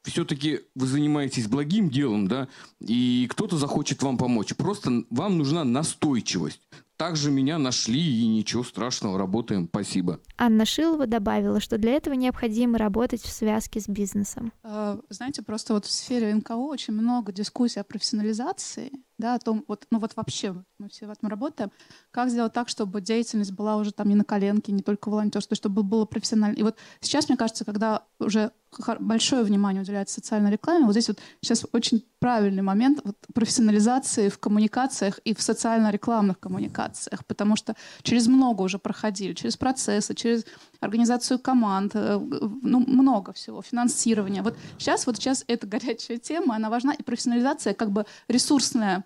[0.03, 2.49] все-таки вы занимаетесь благим делом, да,
[2.81, 4.53] и кто-то захочет вам помочь.
[4.55, 6.59] Просто вам нужна настойчивость.
[6.97, 10.19] Также меня нашли, и ничего страшного, работаем, спасибо.
[10.37, 14.53] Анна Шилова добавила, что для этого необходимо работать в связке с бизнесом.
[14.63, 19.63] Э, Знаете, просто вот в сфере НКО очень много дискуссий о профессионализации, да, о том,
[19.67, 21.71] вот, ну вот вообще мы все в этом работаем,
[22.11, 25.83] как сделать так, чтобы деятельность была уже там не на коленке, не только волонтерство, чтобы
[25.83, 26.55] было профессионально.
[26.55, 28.51] И вот сейчас, мне кажется, когда уже
[28.99, 34.39] большое внимание уделяется социальной рекламе, вот здесь вот сейчас очень правильный момент вот, профессионализации в
[34.39, 40.45] коммуникациях и в социально-рекламных коммуникациях, потому что через много уже проходили, через процессы, через
[40.79, 44.41] организацию команд, э, ну, много всего, финансирование.
[44.41, 49.03] Вот сейчас, вот сейчас эта горячая тема, она важна, и профессионализация как бы ресурсная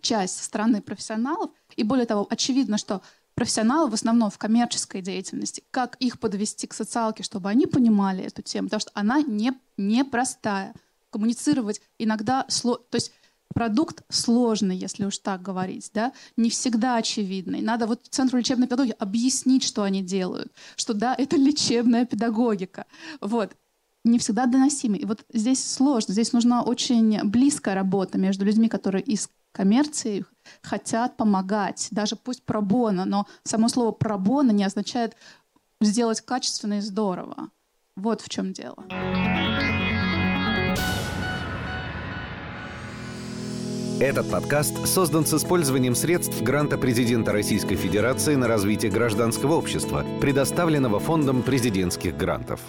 [0.00, 1.50] часть со стороны профессионалов.
[1.76, 3.02] И более того, очевидно, что
[3.34, 8.42] профессионалы в основном в коммерческой деятельности, как их подвести к социалке, чтобы они понимали эту
[8.42, 10.74] тему, потому что она не, непростая.
[11.10, 12.84] Коммуницировать иногда сложно.
[12.90, 13.12] То есть
[13.54, 17.62] продукт сложный, если уж так говорить, да, не всегда очевидный.
[17.62, 22.86] Надо вот Центру лечебной педагогики объяснить, что они делают, что да, это лечебная педагогика.
[23.20, 23.56] Вот
[24.04, 25.00] не всегда доносимый.
[25.00, 26.12] И вот здесь сложно.
[26.12, 30.24] Здесь нужна очень близкая работа между людьми, которые из коммерции
[30.62, 35.16] хотят помогать, даже пусть пробона, но само слово пробона не означает
[35.80, 37.50] сделать качественно и здорово.
[37.96, 38.84] Вот в чем дело.
[44.00, 50.98] Этот подкаст создан с использованием средств гранта президента Российской Федерации на развитие гражданского общества, предоставленного
[51.00, 52.60] Фондом президентских грантов.